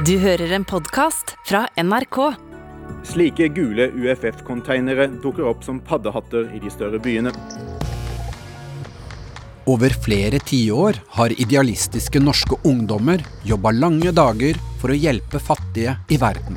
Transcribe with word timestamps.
Du 0.00 0.14
hører 0.16 0.54
en 0.56 0.64
podkast 0.64 1.34
fra 1.44 1.66
NRK. 1.76 2.16
Slike 3.04 3.50
gule 3.52 3.90
UFF-konteinere 3.92 5.04
dukker 5.20 5.44
opp 5.50 5.60
som 5.66 5.82
paddehatter 5.84 6.46
i 6.56 6.60
de 6.62 6.70
større 6.72 6.96
byene. 7.02 7.28
Over 9.68 9.92
flere 10.02 10.40
tiår 10.48 10.96
har 11.18 11.34
idealistiske 11.36 12.22
norske 12.24 12.56
ungdommer 12.64 13.20
jobba 13.44 13.74
lange 13.76 14.14
dager 14.16 14.56
for 14.80 14.94
å 14.94 14.96
hjelpe 14.96 15.38
fattige 15.38 15.98
i 16.08 16.16
verden. 16.22 16.56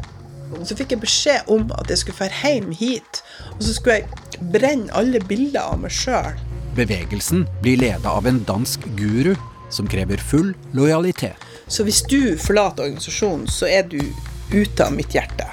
Så 0.63 0.79
fikk 0.79 0.95
jeg 0.95 1.03
beskjed 1.03 1.51
om 1.51 1.67
at 1.75 1.91
jeg 1.91 2.05
skulle 2.05 2.29
dra 2.31 2.53
hjem 2.55 2.71
hit, 2.71 3.19
og 3.51 3.65
så 3.67 3.75
skulle 3.75 3.99
jeg 3.99 4.51
brenne 4.55 4.95
alle 4.95 5.19
bilder 5.27 5.75
av 5.75 5.83
meg 5.83 5.91
sjøl. 5.91 6.39
Bevegelsen 6.79 7.43
blir 7.59 7.83
leda 7.83 8.15
av 8.15 8.31
en 8.31 8.39
dansk 8.47 8.87
guru 8.95 9.35
som 9.67 9.91
krever 9.91 10.23
full 10.23 10.55
lojalitet. 10.71 11.44
Så 11.67 11.83
hvis 11.83 12.03
du 12.05 12.37
forlater 12.37 12.85
organisasjonen, 12.85 13.47
så 13.49 13.65
er 13.65 13.87
du 13.89 13.97
ute 14.53 14.85
av 14.85 14.93
mitt 14.93 15.15
hjerte. 15.15 15.47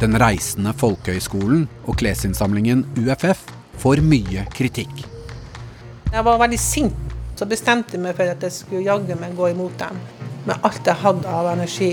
Den 0.00 0.16
reisende 0.20 0.72
folkehøyskolen 0.80 1.66
og 1.84 1.98
klesinnsamlingen 2.00 2.86
UFF 2.96 3.44
får 3.82 4.00
mye 4.04 4.46
kritikk. 4.56 5.04
Jeg 6.14 6.24
var 6.24 6.40
veldig 6.40 6.60
sint, 6.60 7.14
så 7.36 7.44
bestemte 7.50 7.98
jeg 7.98 8.04
meg 8.06 8.16
for 8.16 8.30
at 8.30 8.42
jeg 8.46 8.56
skulle 8.56 8.86
jaggu 8.86 9.12
meg 9.20 9.36
gå 9.36 9.52
imot 9.52 9.76
dem. 9.82 10.00
Med 10.48 10.64
alt 10.64 10.88
jeg 10.88 11.00
hadde 11.04 11.28
av 11.28 11.52
energi. 11.52 11.92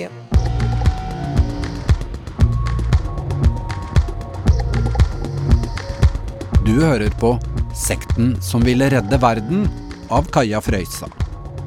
Du 6.64 6.78
hører 6.80 7.12
på 7.20 7.36
Sekten 7.76 8.38
som 8.44 8.64
ville 8.64 8.88
redde 8.92 9.20
verden 9.20 9.66
av 10.12 10.28
Kaja 10.32 10.62
Frøysa. 10.64 11.10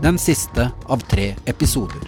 Den 0.04 0.18
siste 0.18 0.66
av 0.86 1.00
tre 1.08 1.30
episoder. 1.48 2.02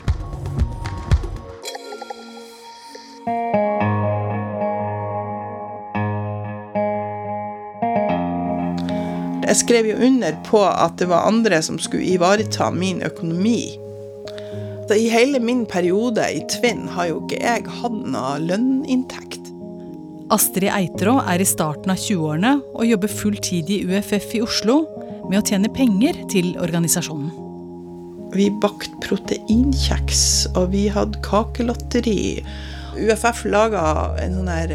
Jeg 9.46 9.56
skrev 9.56 9.88
jo 9.88 9.94
under 10.10 10.36
på 10.44 10.60
at 10.68 10.98
det 11.00 11.08
var 11.08 11.24
andre 11.24 11.62
som 11.64 11.78
skulle 11.80 12.04
ivareta 12.04 12.68
min 12.68 13.00
økonomi. 13.00 13.78
Så 14.90 15.00
I 15.00 15.08
hele 15.08 15.40
min 15.40 15.64
periode 15.64 16.28
i 16.36 16.44
Tvinn 16.52 16.84
har 16.98 17.08
jo 17.14 17.22
ikke 17.22 17.40
jeg 17.40 17.64
hatt 17.78 17.98
noe 18.12 18.36
lønninntekt. 18.44 19.48
Astrid 20.36 20.68
Eiterå 20.68 21.16
er 21.24 21.40
i 21.40 21.48
starten 21.48 21.96
av 21.96 22.04
20-årene 22.04 22.58
og 22.74 22.84
jobber 22.90 23.16
full 23.24 23.40
tid 23.40 23.72
i 23.72 23.80
UFF 23.88 24.36
i 24.36 24.44
Oslo 24.44 24.82
med 25.30 25.40
å 25.40 25.44
tjene 25.48 25.72
penger 25.72 26.26
til 26.28 26.52
organisasjonen. 26.60 27.45
Vi 28.36 28.50
bakte 28.60 28.92
proteinkjeks, 29.00 30.22
og 30.58 30.72
vi 30.74 30.86
hadde 30.92 31.20
kakelotteri. 31.24 32.42
UFF 32.96 33.46
laga 33.48 33.84
en 34.20 34.34
sånn 34.36 34.50
her 34.50 34.74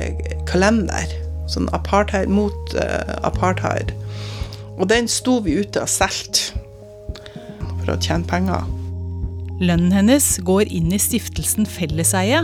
kalender 0.50 1.12
sånn 1.52 1.68
apartheid 1.76 2.32
mot 2.32 2.76
uh, 2.78 3.18
apartheid. 3.28 3.94
Og 4.80 4.88
den 4.90 5.10
sto 5.12 5.40
vi 5.46 5.60
ute 5.62 5.84
og 5.84 5.92
solgte 5.92 6.58
for 7.82 7.94
å 7.94 8.00
tjene 8.02 8.26
penger. 8.30 8.66
Lønnen 9.62 9.94
hennes 9.94 10.34
går 10.46 10.72
inn 10.74 10.90
i 10.96 11.02
stiftelsen 11.02 11.68
Felleseie, 11.70 12.42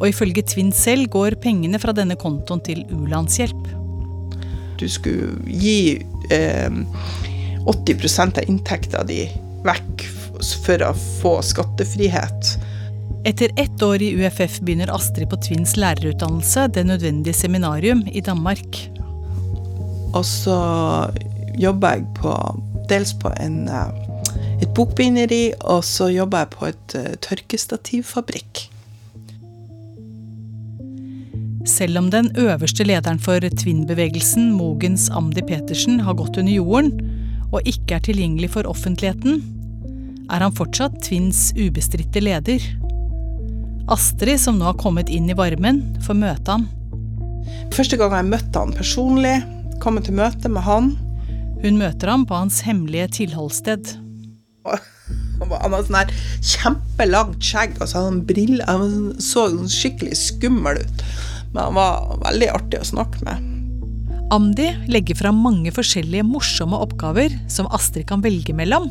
og 0.00 0.08
ifølge 0.08 0.42
Tvinn 0.50 0.72
selv 0.74 1.12
går 1.14 1.38
pengene 1.42 1.78
fra 1.78 1.94
denne 1.94 2.16
kontoen 2.18 2.62
til 2.66 2.82
u-landshjelp. 2.90 3.70
Du 4.80 4.88
skulle 4.90 5.38
gi 5.46 6.02
eh, 6.34 6.82
80% 7.70 8.42
av 8.42 8.50
inntekta 8.50 9.04
di 9.06 9.22
vekk 9.64 10.08
for 10.64 10.82
å 10.84 10.92
få 11.20 11.34
skattefrihet. 11.44 12.54
Etter 13.24 13.50
ett 13.56 13.82
år 13.82 14.02
i 14.02 14.10
UFF 14.18 14.60
begynner 14.60 14.92
Astrid 14.92 15.30
på 15.30 15.38
Tvinns 15.46 15.76
lærerutdannelse, 15.80 16.68
Det 16.68 16.84
nødvendige 16.84 17.34
seminarium, 17.34 18.04
i 18.12 18.20
Danmark. 18.20 18.90
Og 20.14 20.24
så 20.24 20.58
jobber 21.58 21.96
jeg 21.96 22.06
på 22.20 22.34
dels 22.88 23.14
på 23.16 23.32
en, 23.40 23.68
et 24.60 24.68
bokbinderi, 24.76 25.54
og 25.60 25.84
så 25.84 26.10
jobber 26.12 26.44
jeg 26.44 26.52
på 26.52 26.66
et 26.68 26.96
tørkestativfabrikk. 27.24 28.68
Selv 31.64 31.98
om 31.98 32.10
den 32.12 32.28
øverste 32.36 32.84
lederen 32.84 33.18
for 33.18 33.40
Tvinn-bevegelsen, 33.40 34.52
Mogens 34.52 35.08
Amdi 35.08 35.40
Petersen, 35.48 36.02
har 36.04 36.14
gått 36.20 36.36
under 36.36 36.52
jorden 36.52 36.92
og 37.54 37.64
ikke 37.64 37.96
er 37.96 38.04
tilgjengelig 38.04 38.50
for 38.52 38.68
offentligheten, 38.68 39.40
er 40.32 40.44
han 40.44 40.54
fortsatt 40.54 41.00
Tvinns 41.04 41.50
ubestridte 41.56 42.22
leder. 42.22 42.62
Astrid, 43.92 44.40
som 44.40 44.56
nå 44.58 44.70
har 44.70 44.78
kommet 44.80 45.10
inn 45.12 45.28
i 45.28 45.36
varmen, 45.36 45.82
får 46.06 46.16
møte 46.16 46.56
han. 46.56 46.68
Første 47.74 47.98
gang 48.00 48.14
jeg 48.16 48.30
møtte 48.30 48.62
han 48.62 48.72
personlig, 48.76 49.34
kom 49.82 50.00
til 50.00 50.16
møte 50.16 50.48
med 50.48 50.64
han. 50.64 50.94
Hun 51.64 51.80
møter 51.80 52.12
ham 52.12 52.24
på 52.28 52.38
hans 52.38 52.62
hemmelige 52.64 53.10
tilholdssted. 53.20 53.96
Han 54.64 55.50
hadde 55.60 55.80
sånn 55.88 55.98
her 55.98 56.12
kjempelangt 56.40 57.44
skjegg 57.44 57.74
og 57.80 57.88
så 57.88 57.98
hadde 57.98 58.10
han 58.12 58.22
briller. 58.28 58.68
Han 58.68 59.16
så 59.18 59.48
sånn 59.50 59.68
skikkelig 59.68 60.16
skummel 60.20 60.80
ut. 60.80 61.04
Men 61.52 61.66
han 61.66 61.76
var 61.76 62.22
veldig 62.24 62.52
artig 62.54 62.80
å 62.80 62.88
snakke 62.94 63.24
med. 63.26 63.50
Amdi 64.32 64.70
legger 64.90 65.18
fram 65.18 65.36
mange 65.44 65.70
forskjellige 65.74 66.24
morsomme 66.26 66.78
oppgaver 66.80 67.34
som 67.52 67.68
Astrid 67.76 68.08
kan 68.08 68.24
velge 68.24 68.56
mellom. 68.56 68.88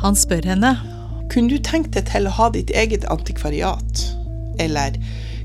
Han 0.00 0.16
spør 0.16 0.46
henne 0.48 0.76
Kunne 1.30 1.52
du 1.52 1.58
tenkt 1.62 1.94
deg 1.96 2.04
til 2.10 2.26
å 2.26 2.36
ha 2.38 2.46
ditt 2.54 2.70
eget 2.74 3.04
antikvariat? 3.12 4.06
Eller 4.60 4.90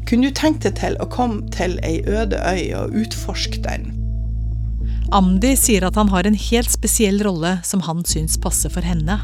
kunne 0.09 0.29
du 0.29 0.33
tenkt 0.37 0.63
deg 0.65 0.73
til 0.79 0.93
å 1.01 1.09
komme 1.09 1.49
til 1.53 1.79
ei 1.85 1.97
øde 2.05 2.37
øy 2.37 2.73
og 2.77 2.93
utforske 3.03 3.59
den? 3.65 3.83
Amdi 5.13 5.55
sier 5.57 5.83
at 5.85 5.95
han 5.99 6.09
har 6.09 6.23
en 6.25 6.35
helt 6.37 6.71
spesiell 6.73 7.23
rolle 7.25 7.59
som 7.65 7.81
han 7.85 8.05
syns 8.09 8.37
passer 8.41 8.69
for 8.73 8.81
henne. 8.85 9.19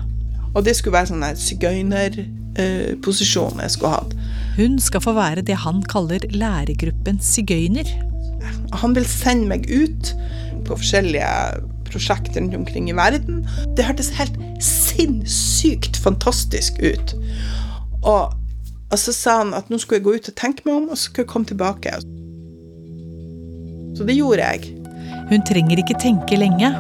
Og 0.54 0.66
det 0.66 0.76
skulle 0.78 0.98
være 1.00 1.08
sånn 1.12 1.24
en 1.26 1.38
sigøynerposisjon 1.40 3.62
jeg 3.64 3.72
skulle 3.76 3.96
hatt. 3.96 4.12
Hun 4.58 4.74
skal 4.84 5.02
få 5.06 5.12
være 5.18 5.42
det 5.48 5.58
han 5.64 5.78
kaller 5.90 6.22
læregruppen 6.34 7.18
sigøyner. 7.24 7.88
Han 8.82 8.92
vil 8.98 9.08
sende 9.10 9.48
meg 9.50 9.62
ut 9.70 10.04
på 10.68 10.72
forskjellige 10.78 11.32
prosjekter 11.92 12.42
rundt 12.42 12.58
omkring 12.58 12.90
i 12.90 12.96
verden. 12.98 13.44
Det 13.78 13.86
hørtes 13.88 14.12
helt 14.18 14.38
sinnssykt 14.64 16.00
fantastisk 16.02 16.80
ut. 16.82 17.16
Og, 18.02 18.34
og 18.92 18.98
så 19.00 19.14
sa 19.16 19.38
han 19.44 19.56
at 19.58 19.70
nå 19.70 19.80
skulle 19.82 20.02
jeg 20.02 20.08
gå 20.08 20.16
ut 20.18 20.32
og 20.32 20.40
tenke 20.40 20.66
meg 20.68 20.78
om, 20.80 20.90
og 20.90 20.98
så 20.98 21.10
skulle 21.10 21.28
jeg 21.28 21.34
komme 21.34 21.52
tilbake. 21.52 21.98
Så 23.98 24.08
det 24.08 24.18
gjorde 24.18 24.48
jeg. 24.48 24.72
Hun 25.32 25.46
trenger 25.48 25.84
ikke 25.84 26.00
tenke 26.02 26.40
lenge, 26.40 26.72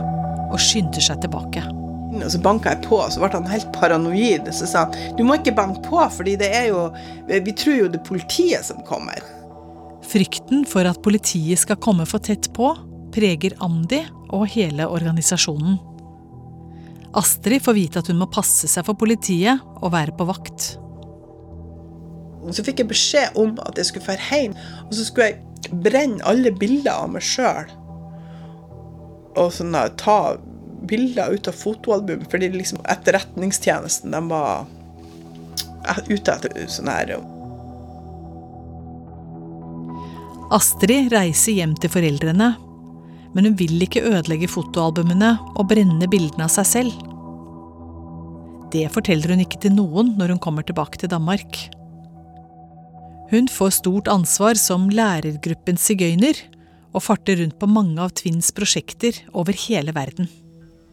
og 0.52 0.60
skynder 0.60 1.04
seg 1.04 1.22
tilbake. 1.24 1.64
Og 2.12 2.28
så 2.34 2.40
banka 2.44 2.74
jeg 2.74 2.84
på, 2.86 2.98
og 3.00 3.12
så 3.14 3.22
ble 3.22 3.32
han 3.34 3.48
helt 3.52 3.70
paranoid. 3.76 4.50
Så 4.56 4.68
sa 4.68 4.86
han 4.86 5.18
du 5.18 5.24
må 5.28 5.38
ikke 5.40 5.56
banke 5.56 5.84
på, 5.88 6.02
jo 6.02 6.88
Vi 7.28 7.54
tror 7.56 7.78
jo 7.78 7.88
det 7.88 8.02
er 8.02 8.08
politiet 8.08 8.66
som 8.68 8.82
kommer. 8.88 9.22
Frykten 10.12 10.66
for 10.66 10.84
at 10.90 11.02
politiet 11.04 11.60
skal 11.60 11.80
komme 11.80 12.06
for 12.06 12.20
tett 12.20 12.52
på, 12.54 12.74
preger 13.14 13.56
Amdi 13.60 14.02
og 14.32 14.48
hele 14.54 14.88
organisasjonen. 14.88 15.80
Astrid 17.18 17.64
får 17.66 17.76
vite 17.76 18.00
at 18.00 18.08
hun 18.08 18.22
må 18.22 18.30
passe 18.32 18.70
seg 18.72 18.86
for 18.88 18.96
politiet 19.00 19.60
og 19.82 19.92
være 19.92 20.16
på 20.16 20.28
vakt. 20.30 20.68
Så 22.56 22.64
fikk 22.66 22.82
jeg 22.82 22.90
beskjed 22.90 23.38
om 23.38 23.54
at 23.68 23.78
jeg 23.78 23.90
skulle 23.90 24.16
dra 24.16 24.40
hjem, 24.40 24.56
og 24.88 24.96
så 24.96 25.06
skulle 25.06 25.28
jeg 25.34 25.82
brenne 25.84 26.24
alle 26.28 26.54
bilder 26.56 27.04
av 27.04 27.12
meg 27.14 27.26
sjøl. 27.26 27.68
Og 29.40 29.52
sånn 29.56 29.76
ta 30.00 30.18
bilder 30.90 31.36
ut 31.36 31.52
av 31.52 31.60
fotoalbum, 31.60 32.24
fordi 32.32 32.50
liksom 32.56 32.82
etterretningstjenesten 32.90 34.16
de 34.16 34.24
var 34.32 34.66
ute 36.10 36.34
etter 36.34 36.58
sånn 36.72 36.90
her. 36.92 37.14
Astrid 40.52 41.14
reiser 41.14 41.56
hjem 41.60 41.78
til 41.80 41.92
foreldrene, 41.94 42.50
men 43.36 43.48
hun 43.48 43.58
vil 43.60 43.82
ikke 43.84 44.04
ødelegge 44.04 44.50
fotoalbumene 44.52 45.36
og 45.56 45.70
brenne 45.72 46.10
bildene 46.12 46.48
av 46.48 46.54
seg 46.54 46.68
selv. 46.68 46.98
Det 48.72 48.88
forteller 48.94 49.34
hun 49.34 49.44
ikke 49.44 49.60
til 49.66 49.76
noen 49.76 50.14
når 50.20 50.36
hun 50.36 50.44
kommer 50.44 50.66
tilbake 50.68 51.00
til 51.02 51.12
Danmark. 51.12 51.58
Hun 53.32 53.48
får 53.48 53.78
stort 53.80 54.12
ansvar 54.12 54.60
som 54.60 54.90
lærergruppens 54.92 55.88
sigøyner, 55.88 56.36
og 56.92 57.04
farter 57.06 57.40
rundt 57.40 57.56
på 57.60 57.70
mange 57.72 58.02
av 58.04 58.12
Twins 58.20 58.52
prosjekter 58.52 59.22
over 59.32 59.56
hele 59.68 59.94
verden. 59.96 60.28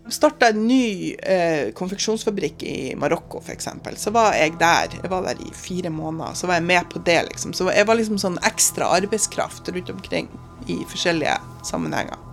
Starta 0.08 0.52
en 0.52 0.62
ny 0.64 1.17
eh, 1.19 1.73
konfeksjonsfabrikk 1.76 2.62
i 2.64 2.76
Marokko, 2.96 3.43
f.eks. 3.43 3.67
Så 4.00 4.12
var 4.14 4.38
jeg 4.38 4.55
der. 4.61 4.94
Jeg 5.02 5.11
var 5.11 5.26
der 5.26 5.43
i 5.43 5.50
fire 5.52 5.90
måneder. 5.93 6.38
Så 6.38 6.49
var 6.49 6.56
jeg 6.56 6.69
med 6.70 6.87
på 6.94 7.02
det, 7.05 7.19
liksom. 7.29 7.52
Så 7.52 7.67
jeg 7.75 7.85
var 7.90 7.99
liksom 7.99 8.17
sånn 8.23 8.38
ekstra 8.49 8.88
arbeidskraft 8.96 9.69
rundt 9.75 9.93
omkring 9.93 10.31
i 10.70 10.79
forskjellige 10.88 11.37
sammenhenger. 11.67 12.28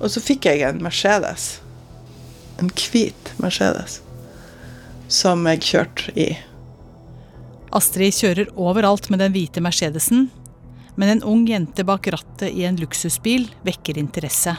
Og 0.00 0.08
så 0.12 0.22
fikk 0.24 0.48
jeg 0.48 0.62
en 0.64 0.80
Mercedes. 0.82 1.58
En 2.60 2.70
hvit 2.72 3.32
Mercedes. 3.40 4.00
Som 5.10 5.46
jeg 5.50 5.62
kjørte 5.66 6.14
i. 6.16 6.28
Astrid 7.76 8.16
kjører 8.16 8.50
overalt 8.58 9.10
med 9.12 9.20
den 9.22 9.34
hvite 9.34 9.62
Mercedesen, 9.62 10.28
men 10.98 11.12
en 11.12 11.22
ung 11.26 11.44
jente 11.48 11.84
bak 11.86 12.08
rattet 12.12 12.50
i 12.50 12.64
en 12.66 12.78
luksusbil 12.80 13.46
vekker 13.66 14.00
interesse. 14.00 14.56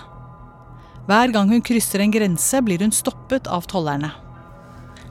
Hver 1.10 1.34
gang 1.34 1.50
hun 1.52 1.64
krysser 1.66 2.04
en 2.04 2.14
grense, 2.14 2.62
blir 2.64 2.80
hun 2.86 2.94
stoppet 2.96 3.50
av 3.52 3.66
tollerne. 3.70 4.14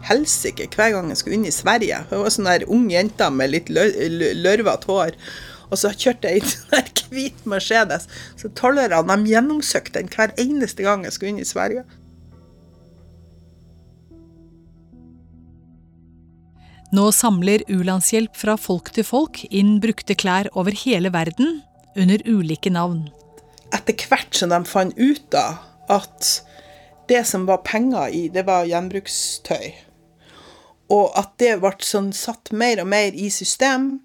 Helsike 0.07 0.71
hver 0.73 0.95
gang 0.95 1.11
jeg 1.13 1.21
skulle 1.21 1.37
inn 1.37 1.49
i 1.51 1.53
Sverige. 1.53 1.99
Hun 2.09 2.23
var 2.25 2.33
sånn 2.33 2.49
der 2.49 2.65
ung 2.73 2.87
jente 2.89 3.27
med 3.35 3.53
litt 3.53 3.69
lø- 3.69 3.93
lørvete 4.39 4.89
hår. 4.89 5.19
Og 5.71 5.79
så 5.79 5.93
kjørte 5.95 6.31
jeg 6.31 6.43
inn 6.43 6.77
en 6.81 6.91
hvit 7.11 7.47
Mercedes. 7.49 8.09
Så 8.39 8.51
tollerne 8.59 9.03
de 9.07 9.33
gjennomsøkte 9.33 10.01
den 10.01 10.11
hver 10.13 10.35
eneste 10.41 10.87
gang 10.87 11.07
jeg 11.07 11.17
skulle 11.17 11.35
inn 11.35 11.43
i 11.43 11.49
Sverige. 11.49 11.87
Nå 16.91 17.05
samler 17.15 17.63
U-landshjelp 17.71 18.35
fra 18.35 18.57
folk 18.59 18.91
til 18.97 19.07
folk 19.07 19.45
inn 19.47 19.77
brukte 19.83 20.17
klær 20.19 20.49
over 20.59 20.75
hele 20.75 21.13
verden, 21.15 21.61
under 21.95 22.23
ulike 22.27 22.71
navn. 22.71 23.05
Etter 23.75 23.95
hvert 24.11 24.35
som 24.35 24.51
de 24.51 24.59
fant 24.67 24.97
ut 24.99 25.37
av 25.39 25.61
at 25.91 26.31
det 27.11 27.23
som 27.27 27.47
var 27.47 27.63
penger 27.67 28.11
i, 28.15 28.27
det 28.31 28.43
var 28.47 28.67
gjenbrukstøy. 28.67 29.71
Og 30.91 31.15
at 31.19 31.37
det 31.43 31.57
ble 31.63 31.77
sånn 31.87 32.11
satt 32.15 32.51
mer 32.51 32.83
og 32.83 32.91
mer 32.91 33.15
i 33.15 33.31
system. 33.31 34.01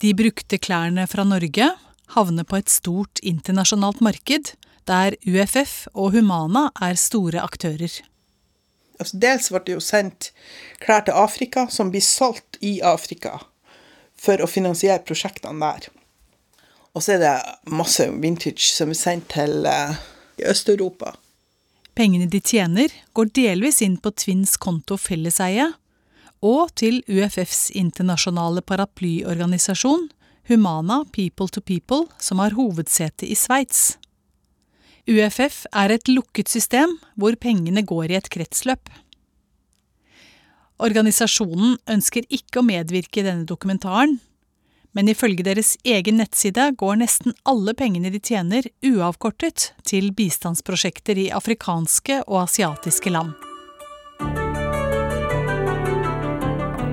De 0.00 0.14
brukte 0.16 0.56
klærne 0.58 1.04
fra 1.10 1.26
Norge 1.28 1.66
havner 2.14 2.46
på 2.48 2.58
et 2.58 2.70
stort 2.72 3.20
internasjonalt 3.22 4.00
marked, 4.00 4.54
der 4.88 5.14
UFF 5.28 5.86
og 5.92 6.14
Humana 6.16 6.70
er 6.80 6.96
store 6.98 7.42
aktører. 7.44 8.00
Altså 9.00 9.20
dels 9.20 9.48
ble 9.52 9.62
det 9.66 9.76
jo 9.76 9.84
sendt 9.84 10.30
klær 10.82 11.04
til 11.06 11.16
Afrika 11.16 11.66
som 11.72 11.92
blir 11.92 12.04
solgt 12.04 12.58
i 12.64 12.78
Afrika 12.84 13.38
for 14.20 14.42
å 14.42 14.48
finansiere 14.50 15.04
prosjektene 15.04 15.60
der. 15.60 15.88
Og 16.92 17.04
så 17.04 17.14
er 17.14 17.22
det 17.22 17.36
masse 17.70 18.08
vintage 18.10 18.72
som 18.72 18.90
er 18.92 18.98
sendt 18.98 19.30
til 19.32 19.68
eh, 19.68 20.00
Øst-Europa. 20.50 21.14
Pengene 21.94 22.26
de 22.32 22.40
tjener, 22.40 22.90
går 23.14 23.30
delvis 23.36 23.80
inn 23.84 23.96
på 24.00 24.12
Twins 24.16 24.56
konto 24.60 24.98
felleseie 25.00 25.70
og 26.40 26.72
til 26.80 27.02
UFFs 27.08 27.68
internasjonale 27.76 28.62
paraplyorganisasjon 28.64 30.08
Humana 30.48 31.04
People 31.12 31.48
to 31.48 31.60
People, 31.60 32.08
som 32.18 32.40
har 32.42 32.56
hovedsete 32.56 33.28
i 33.28 33.36
Sveits. 33.38 33.98
UFF 35.10 35.64
er 35.72 35.94
et 35.94 36.08
lukket 36.10 36.50
system 36.50 36.96
hvor 37.18 37.36
pengene 37.40 37.84
går 37.86 38.10
i 38.10 38.18
et 38.18 38.30
kretsløp. 38.32 38.90
Organisasjonen 40.80 41.76
ønsker 41.92 42.24
ikke 42.32 42.60
å 42.60 42.66
medvirke 42.66 43.20
i 43.20 43.26
denne 43.26 43.44
dokumentaren, 43.48 44.18
men 44.96 45.10
ifølge 45.12 45.44
deres 45.46 45.76
egen 45.86 46.18
nettside 46.18 46.70
går 46.80 46.98
nesten 47.04 47.36
alle 47.46 47.76
pengene 47.78 48.10
de 48.10 48.18
tjener 48.18 48.66
uavkortet 48.86 49.70
til 49.86 50.10
bistandsprosjekter 50.16 51.20
i 51.20 51.30
afrikanske 51.36 52.24
og 52.26 52.42
asiatiske 52.48 53.14
land. 53.14 53.49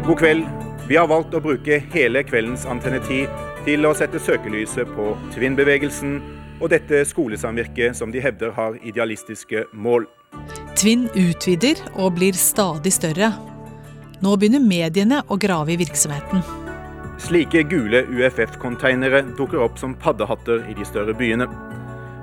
God 0.07 0.17
kveld. 0.17 0.43
Vi 0.87 0.95
har 0.95 1.07
valgt 1.11 1.33
å 1.35 1.41
bruke 1.43 1.81
hele 1.91 2.21
kveldens 2.23 2.61
antennetid 2.71 3.27
til 3.65 3.83
å 3.83 3.89
sette 3.91 4.21
søkelyset 4.23 4.87
på 4.95 5.09
Tvinn-bevegelsen 5.33 6.13
og 6.61 6.69
dette 6.71 7.01
skolesamvirket 7.09 7.97
som 7.99 8.13
de 8.13 8.21
hevder 8.23 8.53
har 8.55 8.77
idealistiske 8.87 9.65
mål. 9.75 10.05
Tvinn 10.79 11.09
utvider 11.11 11.81
og 11.97 12.15
blir 12.15 12.39
stadig 12.39 12.93
større. 12.95 13.33
Nå 14.23 14.37
begynner 14.39 14.63
mediene 14.63 15.19
å 15.27 15.35
grave 15.35 15.75
i 15.75 15.79
virksomheten. 15.81 16.39
Slike 17.19 17.65
gule 17.67 18.05
UFF-konteinere 18.07 19.25
dukker 19.35 19.59
opp 19.65 19.75
som 19.81 19.97
paddehatter 19.99 20.63
i 20.71 20.77
de 20.77 20.87
større 20.87 21.17
byene. 21.19 21.49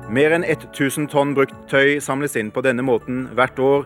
Mer 0.09 0.33
enn 0.39 0.49
1000 0.49 1.13
tonn 1.13 1.37
brukt 1.37 1.53
tøy 1.69 1.99
samles 2.01 2.41
inn 2.41 2.49
på 2.49 2.65
denne 2.65 2.89
måten 2.89 3.27
hvert 3.37 3.61
år, 3.61 3.85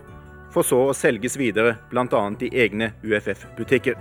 for 0.55 0.67
så 0.67 0.89
å 0.89 0.97
selges 0.97 1.37
videre 1.39 1.77
bl.a. 1.91 2.23
i 2.45 2.53
egne 2.65 2.93
UFF-butikker. 3.05 3.99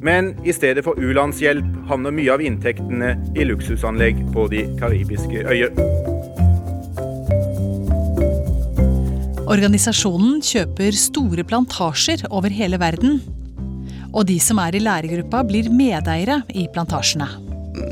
Men 0.00 0.32
i 0.48 0.52
stedet 0.56 0.84
for 0.86 0.96
u-landshjelp 0.96 1.66
havner 1.90 2.14
mye 2.14 2.32
av 2.32 2.42
inntektene 2.44 3.12
i 3.36 3.44
luksusanlegg 3.44 4.22
på 4.32 4.46
de 4.52 4.64
karibiske 4.80 5.44
øyer. 5.44 5.74
Organisasjonen 9.50 10.38
kjøper 10.46 10.94
store 10.96 11.44
plantasjer 11.44 12.22
over 12.30 12.54
hele 12.54 12.78
verden. 12.80 13.18
Og 14.14 14.24
de 14.30 14.38
som 14.42 14.60
er 14.62 14.78
i 14.78 14.82
læregruppa, 14.82 15.42
blir 15.46 15.68
medeiere 15.74 16.40
i 16.54 16.68
plantasjene. 16.72 17.26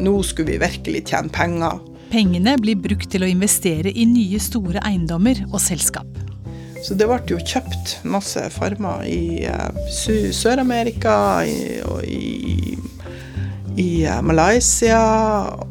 Nå 0.02 0.14
skulle 0.26 0.54
vi 0.54 0.62
virkelig 0.62 1.04
tjene 1.11 1.32
penger. 1.34 1.82
Pengene 2.08 2.54
blir 2.62 2.78
brukt 2.81 3.11
til 3.12 3.26
å 3.26 3.28
investere 3.28 3.90
i 3.93 4.06
nye 4.08 4.40
store 4.40 4.81
eiendommer 4.87 5.43
og 5.50 5.61
selskap. 5.61 6.27
Så 6.84 6.94
det 6.94 7.08
ble 7.10 7.19
jo 7.26 7.40
kjøpt 7.42 7.98
masse 8.08 8.42
farmer 8.54 9.02
i 9.08 9.44
eh, 9.48 9.78
Sør-Amerika 9.90 11.14
og 11.90 12.04
i, 12.06 12.76
i 13.75 13.88
eh, 14.06 14.20
Malaysia. 14.22 15.00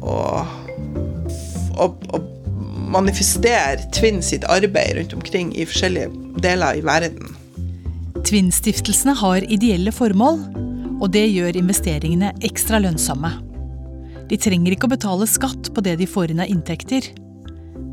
Og, 0.02 0.44
og, 1.78 2.08
og 2.12 2.34
manifestere 2.88 3.84
Tvinn 3.94 4.22
sitt 4.24 4.46
arbeid 4.48 4.96
rundt 4.98 5.16
omkring 5.16 5.52
i 5.56 5.66
forskjellige 5.68 6.12
deler 6.44 6.78
i 6.78 6.84
verden. 6.84 7.34
Tvinn-stiftelsene 8.28 9.14
har 9.16 9.44
ideelle 9.48 9.92
formål, 9.94 10.40
og 10.98 11.12
det 11.14 11.28
gjør 11.30 11.60
investeringene 11.60 12.32
ekstra 12.44 12.80
lønnsomme. 12.82 13.30
De 14.28 14.36
trenger 14.36 14.74
ikke 14.74 14.88
å 14.88 14.92
betale 14.92 15.28
skatt 15.30 15.70
på 15.72 15.84
det 15.84 15.96
de 16.00 16.08
får 16.08 16.34
inn 16.34 16.42
av 16.44 16.50
inntekter. 16.52 17.06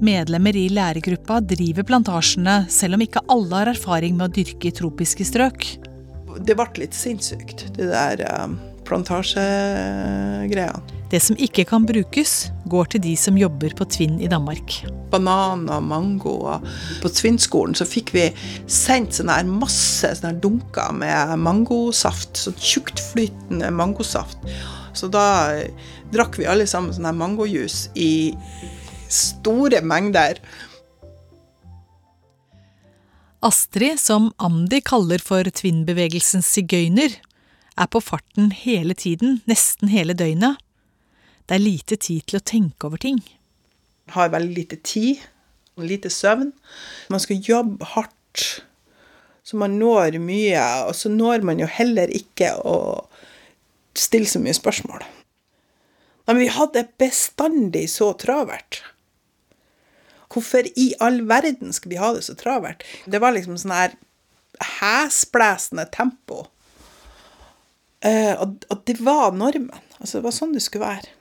Medlemmer 0.04 0.58
i 0.60 0.68
læregruppa 0.70 1.40
driver 1.40 1.84
plantasjene, 1.88 2.66
selv 2.72 2.98
om 2.98 3.04
ikke 3.06 3.24
alle 3.32 3.62
har 3.62 3.72
erfaring 3.72 4.18
med 4.18 4.28
å 4.28 4.34
dyrke 4.36 4.70
i 4.70 4.76
tropiske 4.76 5.28
strøk. 5.28 5.68
Det 6.44 6.58
ble 6.58 6.68
litt 6.82 6.98
sinnssykt, 6.98 7.70
de 7.78 7.88
der 7.94 8.26
plantasjegreia. 8.86 8.86
plantasjegreiene. 8.86 10.96
Det 11.10 11.20
som 11.22 11.38
ikke 11.38 11.64
kan 11.70 11.86
brukes, 11.86 12.50
går 12.68 12.86
til 12.92 13.02
de 13.04 13.14
som 13.20 13.38
jobber 13.38 13.76
på 13.78 13.86
Tvinn 13.94 14.18
i 14.20 14.30
Danmark. 14.30 14.74
Bananer, 15.14 15.80
mango. 15.80 16.34
På 17.04 17.12
Tvinn-skolen 17.14 17.78
så 17.78 17.86
fikk 17.88 18.12
vi 18.16 18.26
sendt 18.66 19.20
sånne 19.20 19.38
her 19.38 19.48
masse 19.48 20.10
sånne 20.18 20.34
her 20.34 20.42
dunker 20.44 20.96
med 20.98 21.36
mangosaft. 21.40 22.42
Sånn 22.42 22.58
tjuktflytende 22.58 23.70
mangosaft. 23.72 24.42
Så 24.98 25.08
da 25.12 25.54
eh, 25.54 25.70
drakk 26.12 26.40
vi 26.40 26.50
alle 26.50 26.66
sammen 26.68 26.94
sånn 26.96 27.08
her 27.08 27.16
mangojus 27.16 27.90
i 28.00 28.34
store 29.16 29.82
mengder. 29.86 30.40
Astrid, 33.46 34.00
som 34.02 34.32
Amdi 34.42 34.80
kaller 34.82 35.22
for 35.22 35.46
Tvinn-bevegelsens 35.46 36.48
sigøyner, 36.56 37.14
er 37.76 37.90
på 37.92 38.02
farten 38.02 38.50
hele 38.56 38.96
tiden, 38.98 39.42
nesten 39.50 39.92
hele 39.92 40.16
døgnet. 40.18 40.58
Det 41.46 41.58
er 41.58 41.62
lite 41.62 41.98
tid 42.02 42.26
til 42.26 42.40
å 42.40 42.46
tenke 42.46 42.88
over 42.88 43.02
ting. 43.02 43.20
Har 44.16 44.32
veldig 44.34 44.56
lite 44.56 44.80
tid, 44.82 45.22
lite 45.78 46.10
søvn. 46.10 46.54
Man 47.14 47.22
skal 47.22 47.44
jobbe 47.44 47.86
hardt, 47.94 48.64
så 49.46 49.60
man 49.62 49.78
når 49.78 50.18
mye. 50.24 50.64
Og 50.88 50.96
så 50.98 51.12
når 51.14 51.46
man 51.46 51.62
jo 51.62 51.70
heller 51.70 52.10
ikke 52.10 52.56
å 52.66 52.78
stille 53.96 54.30
så 54.30 54.42
mye 54.42 54.58
spørsmål. 54.58 55.06
Men 56.26 56.42
vi 56.42 56.50
hadde 56.50 56.88
bestandig 56.98 57.86
så 57.94 58.10
travelt. 58.18 58.82
Hvorfor 60.36 60.68
i 60.76 60.90
all 61.00 61.22
verden 61.30 61.72
skal 61.72 61.94
vi 61.94 62.02
ha 62.02 62.12
det 62.12 62.26
så 62.28 62.36
travelt? 62.36 62.84
Det 63.08 63.22
var 63.24 63.32
liksom 63.32 63.56
sånn 63.60 63.72
her 63.72 63.96
hesblesende 64.82 65.88
tempo. 65.96 66.44
Eh, 68.04 68.34
og, 68.36 68.66
og 68.68 68.82
det 68.88 69.00
var 69.00 69.32
normen. 69.32 69.72
Altså, 70.02 70.20
det 70.20 70.26
var 70.28 70.36
sånn 70.36 70.56
det 70.56 70.64
skulle 70.66 70.86
være. 70.86 71.14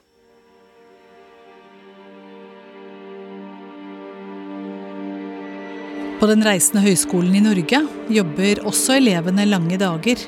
På 6.19 6.29
Den 6.31 6.45
reisende 6.47 6.81
høyskolen 6.85 7.35
i 7.37 7.43
Norge 7.45 7.83
jobber 8.13 8.63
også 8.67 8.97
elevene 8.97 9.45
lange 9.49 9.79
dager. 9.81 10.21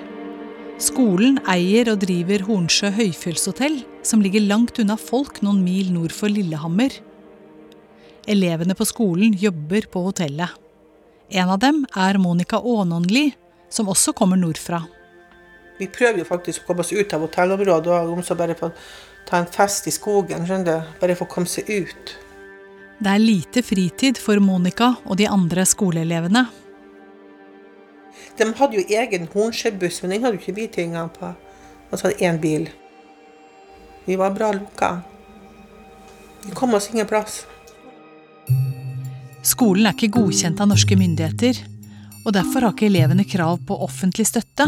Skolen 0.82 1.38
eier 1.48 1.88
og 1.88 2.02
driver 2.02 2.42
Hornsjø 2.44 2.90
høyfjellshotell, 2.98 3.78
som 4.04 4.20
ligger 4.20 4.44
langt 4.44 4.76
unna 4.82 4.98
folk 5.00 5.40
noen 5.40 5.62
mil 5.64 5.88
nord 5.94 6.12
for 6.12 6.28
Lillehammer. 6.28 6.92
Elevene 8.26 8.74
på 8.74 8.84
skolen 8.84 9.34
jobber 9.38 9.86
på 9.90 10.02
hotellet. 10.08 10.50
En 11.30 11.50
av 11.50 11.58
dem 11.62 11.84
er 11.94 12.18
Monica 12.18 12.58
Aanonli, 12.58 13.30
som 13.70 13.88
også 13.88 14.14
kommer 14.18 14.38
nordfra. 14.38 14.82
Vi 15.78 15.86
prøver 15.92 16.22
jo 16.22 16.26
faktisk 16.26 16.64
å 16.64 16.70
komme 16.70 16.82
oss 16.82 16.92
ut 16.94 17.14
av 17.14 17.22
hotellområdet 17.26 17.92
og 17.92 18.14
om 18.16 18.22
så 18.24 18.34
bare 18.38 18.56
få 18.58 18.70
ta 19.28 19.38
en 19.38 19.50
fest 19.50 19.86
i 19.86 19.94
skogen. 19.94 20.46
skjønner 20.46 20.64
du? 20.66 20.94
Bare 21.00 21.18
få 21.18 21.26
komme 21.30 21.50
seg 21.50 21.70
ut. 21.70 22.14
Det 22.98 23.12
er 23.12 23.20
lite 23.20 23.62
fritid 23.62 24.18
for 24.18 24.40
Monica 24.40 24.94
og 25.04 25.18
de 25.20 25.26
andre 25.28 25.66
skoleelevene. 25.68 26.46
De 28.36 28.46
hadde 28.58 28.80
jo 28.80 28.86
egen 29.00 29.28
Hornsjøbuss, 29.32 30.02
men 30.02 30.14
den 30.14 30.24
hadde 30.24 30.38
jo 30.38 30.42
ikke 30.42 30.56
vi 30.56 30.66
tingene 30.72 31.08
på. 31.12 31.34
Og 31.90 31.98
så 31.98 32.08
hadde 32.08 32.24
én 32.24 32.40
bil. 32.40 32.70
Vi 34.06 34.16
var 34.16 34.34
bra 34.34 34.52
lukka. 34.56 35.02
Vi 36.46 36.54
kom 36.56 36.74
oss 36.74 36.90
ingen 36.92 37.06
plass. 37.06 37.44
Skolen 39.46 39.86
er 39.86 39.94
ikke 39.94 40.16
godkjent 40.18 40.60
av 40.62 40.70
norske 40.72 40.98
myndigheter, 40.98 41.60
og 42.26 42.34
derfor 42.34 42.66
har 42.66 42.74
ikke 42.74 42.88
elevene 42.88 43.26
krav 43.28 43.60
på 43.68 43.78
offentlig 43.86 44.26
støtte. 44.26 44.66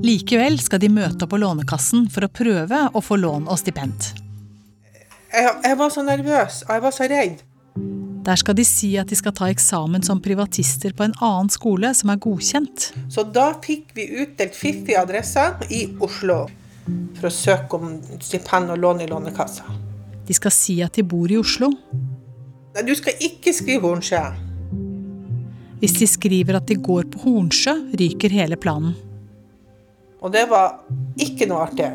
Likevel 0.00 0.56
skal 0.62 0.80
de 0.80 0.88
møte 0.88 1.26
opp 1.26 1.34
på 1.34 1.40
Lånekassen 1.42 2.06
for 2.12 2.24
å 2.24 2.32
prøve 2.32 2.86
å 2.96 3.02
få 3.04 3.18
lån 3.20 3.50
og 3.50 3.60
stipend. 3.60 4.12
Jeg, 5.30 5.50
jeg 5.66 5.76
var 5.76 5.92
så 5.92 6.04
nervøs, 6.06 6.62
og 6.66 6.72
jeg 6.74 6.84
var 6.86 6.94
så 6.96 7.08
redd. 7.10 7.42
Der 8.24 8.36
skal 8.36 8.56
de 8.56 8.64
si 8.68 8.90
at 9.00 9.08
de 9.08 9.16
skal 9.16 9.32
ta 9.36 9.48
eksamen 9.48 10.02
som 10.04 10.20
privatister 10.20 10.92
på 10.96 11.06
en 11.06 11.14
annen 11.24 11.48
skole 11.52 11.92
som 11.96 12.12
er 12.12 12.20
godkjent. 12.20 12.90
Så 13.12 13.24
da 13.28 13.50
fikk 13.64 13.94
vi 13.96 14.08
utdelt 14.22 14.56
fiffige 14.56 15.00
adresser 15.00 15.56
i 15.72 15.86
Oslo 16.04 16.42
for 17.16 17.28
å 17.28 17.32
søke 17.32 17.80
om 17.80 17.94
stipend 18.24 18.72
og 18.72 18.80
lån 18.82 19.04
i 19.04 19.08
Lånekassa. 19.10 19.68
De 20.26 20.36
skal 20.36 20.52
si 20.54 20.78
at 20.84 20.96
de 20.96 21.04
bor 21.06 21.30
i 21.32 21.38
Oslo. 21.40 21.72
Du 22.86 22.94
skal 22.96 23.18
ikke 23.20 23.52
skrive 23.52 23.84
Hornsjø. 23.84 24.22
Hvis 25.80 25.96
de 25.98 26.06
skriver 26.08 26.58
at 26.58 26.68
de 26.68 26.76
går 26.80 27.08
på 27.12 27.22
Hornsjø, 27.24 27.74
ryker 27.96 28.32
hele 28.32 28.56
planen. 28.60 28.94
Og 30.20 30.32
det 30.32 30.46
var 30.50 30.82
ikke 31.20 31.48
noe 31.48 31.64
artig. 31.68 31.90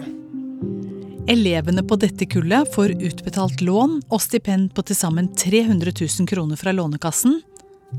Elevene 1.29 1.81
på 1.85 1.97
dette 1.97 2.27
kullet 2.29 2.69
får 2.73 2.95
utbetalt 2.97 3.61
lån 3.65 3.99
og 4.13 4.21
stipend 4.21 4.73
på 4.77 4.85
til 4.85 4.97
sammen 4.97 5.31
300 5.33 5.93
000 5.93 6.29
kroner 6.29 6.59
fra 6.59 6.73
Lånekassen, 6.73 7.39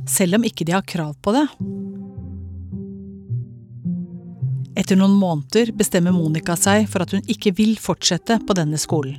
selv 0.07 0.39
om 0.39 0.47
ikke 0.47 0.67
de 0.67 0.75
har 0.77 0.87
krav 0.87 1.15
på 1.23 1.35
det. 1.35 1.47
Etter 4.77 4.99
noen 4.99 5.17
måneder 5.19 5.73
bestemmer 5.75 6.15
Monica 6.15 6.55
seg 6.59 6.87
for 6.91 7.03
at 7.03 7.15
hun 7.17 7.25
ikke 7.31 7.55
vil 7.57 7.75
fortsette 7.81 8.39
på 8.47 8.59
denne 8.59 8.79
skolen. 8.79 9.19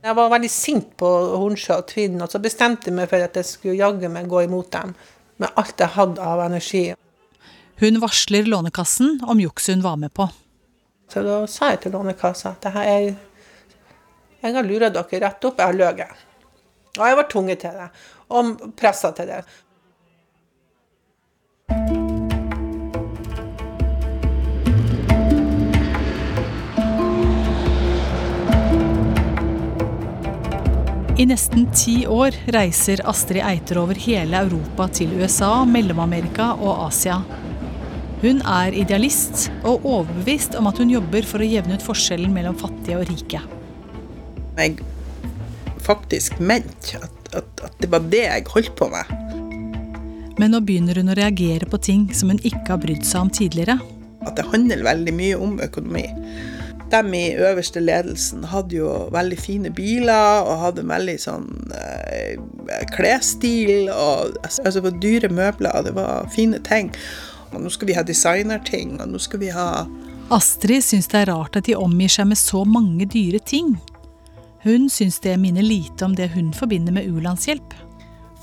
Jeg 0.00 0.16
var 0.16 0.30
veldig 0.32 0.48
sint 0.48 0.92
på 0.96 1.08
Hornsjø 1.36 1.76
og 1.82 1.88
Tvinn, 1.90 2.20
og 2.24 2.32
så 2.32 2.40
bestemte 2.40 2.88
jeg 2.88 2.96
meg 2.96 3.10
for 3.10 3.20
at 3.20 3.36
jeg 3.36 3.48
skulle 3.48 3.76
jaggu 3.76 4.08
meg 4.08 4.30
gå 4.32 4.46
imot 4.46 4.70
dem 4.72 4.94
med 5.40 5.60
alt 5.60 5.80
jeg 5.80 5.92
hadde 5.96 6.24
av 6.24 6.40
energi. 6.46 6.84
Hun 7.80 8.00
varsler 8.00 8.48
Lånekassen 8.48 9.20
om 9.28 9.40
jukset 9.40 9.76
hun 9.76 9.84
var 9.84 10.00
med 10.00 10.12
på. 10.16 10.28
Så 11.12 11.24
da 11.26 11.42
sa 11.50 11.72
jeg 11.74 11.82
til 11.84 11.96
Lånekassa 11.96 12.54
at 12.56 12.68
er, 12.80 13.12
jeg 14.40 14.56
har 14.56 14.68
lura 14.68 14.88
dere 14.94 15.24
rett 15.26 15.48
opp, 15.48 15.60
jeg 15.60 15.66
har 15.66 15.76
løyet. 15.76 16.26
Og 16.98 17.04
jeg 17.06 17.16
var 17.20 17.32
tvunget 17.32 17.64
til 17.64 17.80
det, 17.80 17.90
og 18.32 18.70
pressa 18.80 19.12
til 19.16 19.34
det. 19.34 19.42
I 31.20 31.26
nesten 31.28 31.66
ti 31.76 32.06
år 32.08 32.32
reiser 32.54 33.02
Astrid 33.10 33.42
Eiter 33.44 33.76
over 33.82 33.98
hele 34.00 34.38
Europa 34.40 34.86
til 34.96 35.10
USA, 35.20 35.66
Mellom-Amerika 35.68 36.46
og 36.54 36.86
Asia. 36.86 37.18
Hun 38.22 38.40
er 38.48 38.72
idealist 38.72 39.50
og 39.58 39.84
overbevist 39.84 40.56
om 40.56 40.70
at 40.70 40.80
hun 40.80 40.88
jobber 40.94 41.28
for 41.28 41.44
å 41.44 41.48
jevne 41.50 41.76
ut 41.76 41.84
forskjellen 41.84 42.32
mellom 42.32 42.56
fattige 42.56 43.02
og 43.02 43.04
rike. 43.10 43.42
Jeg 44.56 44.78
faktisk 45.84 46.40
mente 46.40 47.02
at, 47.04 47.20
at, 47.42 47.66
at 47.68 47.76
det 47.84 47.92
var 47.92 48.08
det 48.08 48.24
jeg 48.24 48.48
holdt 48.54 48.72
på 48.80 48.88
med. 48.94 49.12
Men 50.40 50.54
nå 50.54 50.62
begynner 50.64 51.02
hun 51.02 51.12
å 51.12 51.18
reagere 51.20 51.68
på 51.68 51.82
ting 51.84 52.08
som 52.16 52.32
hun 52.32 52.40
ikke 52.40 52.64
har 52.70 52.80
brydd 52.80 53.04
seg 53.04 53.26
om 53.26 53.34
tidligere. 53.42 53.76
At 54.24 54.40
det 54.40 54.48
handler 54.54 54.88
veldig 54.88 55.16
mye 55.20 55.36
om 55.36 55.60
økonomi. 55.68 56.06
De 56.90 57.00
i 57.14 57.34
øverste 57.38 57.80
ledelsen 57.80 58.44
hadde 58.50 58.76
jo 58.80 58.90
veldig 59.14 59.38
fine 59.38 59.70
biler 59.70 60.42
og 60.42 60.62
hadde 60.64 60.86
veldig 60.88 61.16
sånn 61.22 61.48
eh, 61.76 62.40
klesstil. 62.96 63.90
og 63.94 64.36
altså, 64.42 64.80
Det 64.80 64.86
var 64.88 65.02
dyre 65.02 65.30
møbler, 65.30 65.76
og 65.78 65.86
det 65.86 65.94
var 65.94 66.30
fine 66.34 66.58
ting. 66.66 66.90
Og 67.50 67.62
nå 67.62 67.70
skal 67.70 67.90
vi 67.90 67.98
ha 67.98 68.02
designerting, 68.06 68.98
og 69.00 69.12
nå 69.12 69.22
skal 69.22 69.42
vi 69.42 69.52
ha 69.54 69.70
Astrid 70.30 70.84
syns 70.86 71.08
det 71.10 71.24
er 71.24 71.32
rart 71.32 71.56
at 71.58 71.66
de 71.66 71.74
omgir 71.74 72.10
seg 72.12 72.28
med 72.30 72.38
så 72.38 72.62
mange 72.62 73.06
dyre 73.10 73.40
ting. 73.42 73.72
Hun 74.62 74.86
syns 74.92 75.18
det 75.24 75.32
minner 75.42 75.64
lite 75.66 76.06
om 76.06 76.14
det 76.14 76.28
hun 76.36 76.52
forbinder 76.54 76.94
med 76.94 77.08
u-landshjelp. 77.10 77.74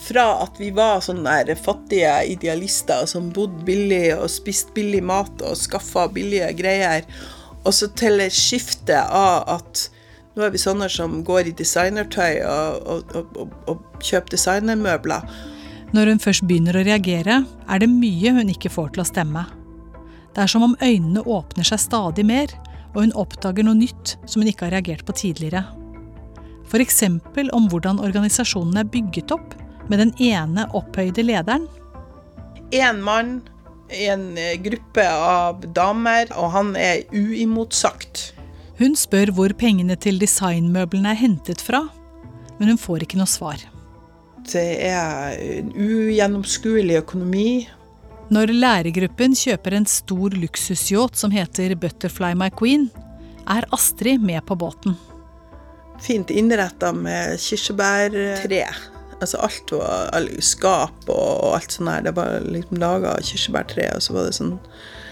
Fra 0.03 0.25
at 0.43 0.59
vi 0.59 0.69
var 0.75 0.99
sånne 1.01 1.55
fattige 1.55 2.11
idealister 2.33 3.07
som 3.09 3.31
bodde 3.33 3.63
billig 3.65 4.17
og 4.17 4.27
spiste 4.29 4.75
billig 4.75 4.99
mat 5.07 5.41
og 5.47 5.55
skaffa 5.57 6.09
billige 6.11 6.51
greier, 6.59 7.07
og 7.67 7.75
så 7.75 7.89
til 7.99 8.23
skiftet 8.31 9.11
av 9.11 9.43
at 9.57 9.87
nå 10.37 10.45
er 10.45 10.53
vi 10.53 10.61
sånne 10.61 10.87
som 10.91 11.19
går 11.25 11.49
i 11.49 11.55
designertøy 11.57 12.43
og, 12.45 12.87
og, 12.87 13.15
og, 13.17 13.55
og, 13.67 13.85
kjøper 14.05 14.35
designermøbler. 14.35 15.25
Når 15.97 16.11
hun 16.11 16.21
først 16.21 16.45
begynner 16.47 16.77
å 16.77 16.85
reagere, 16.85 17.41
er 17.43 17.81
det 17.81 17.89
mye 17.89 18.35
hun 18.37 18.51
ikke 18.53 18.71
får 18.71 18.93
til 18.93 19.03
å 19.03 19.07
stemme. 19.07 19.43
Det 20.35 20.43
er 20.43 20.51
som 20.51 20.63
om 20.67 20.75
øynene 20.83 21.23
åpner 21.25 21.65
seg 21.65 21.81
stadig 21.81 22.27
mer, 22.29 22.53
og 22.93 23.01
hun 23.01 23.15
oppdager 23.17 23.65
noe 23.65 23.79
nytt 23.79 24.15
som 24.29 24.43
hun 24.43 24.51
ikke 24.51 24.67
har 24.67 24.77
reagert 24.77 25.03
på 25.07 25.15
tidligere. 25.17 25.63
F.eks. 26.67 27.01
om 27.55 27.67
hvordan 27.71 28.01
organisasjonen 28.03 28.77
er 28.77 28.91
bygget 28.91 29.33
opp, 29.33 29.55
med 29.87 30.03
den 30.03 30.13
ene 30.19 30.67
opphøyde 30.75 31.23
lederen. 31.23 31.65
Én 32.75 32.99
mann 33.01 33.39
en 33.89 34.37
eh, 34.37 34.55
gruppe 34.61 35.05
av 35.07 35.63
damer, 35.75 36.29
og 36.35 36.51
han 36.53 36.75
er 36.79 37.05
uimotsagt. 37.13 38.31
Hun 38.77 38.93
spør 38.99 39.31
hvor 39.33 39.53
pengene 39.57 39.97
til 39.97 40.19
designmøblene 40.21 41.15
er 41.15 41.21
hentet 41.21 41.63
fra, 41.63 41.85
men 42.59 42.73
hun 42.73 42.81
får 42.81 43.05
ikke 43.05 43.19
noe 43.19 43.29
svar. 43.29 43.61
Det 44.47 44.67
er 44.87 45.39
en 45.57 45.73
ugjennomskuelig 45.73 47.01
økonomi. 47.01 47.49
Når 48.31 48.51
lærergruppen 48.53 49.35
kjøper 49.39 49.75
en 49.77 49.87
stor 49.89 50.35
luksusyacht 50.35 51.19
som 51.19 51.33
heter 51.33 51.75
Butterfly 51.79 52.33
My 52.37 52.49
Queen, 52.53 52.89
er 53.47 53.67
Astrid 53.75 54.23
med 54.23 54.43
på 54.47 54.57
båten. 54.59 54.97
Fint 56.03 56.29
innretta 56.29 56.91
med 56.93 57.39
kirsebærtre. 57.41 58.67
Altså 59.17 59.39
alt 59.41 59.71
var 59.73 60.09
all- 60.13 60.41
skap 60.45 61.09
og 61.09 61.55
alt 61.55 61.71
sånt 61.73 61.89
her. 61.89 62.01
Det 62.05 62.15
var 62.15 62.39
liksom 62.45 62.77
laga 62.77 63.15
av 63.15 63.23
kirsebærtre, 63.25 63.95
og 63.95 64.01
så 64.01 64.13
var 64.13 64.27
det 64.27 64.35
sånn 64.37 64.59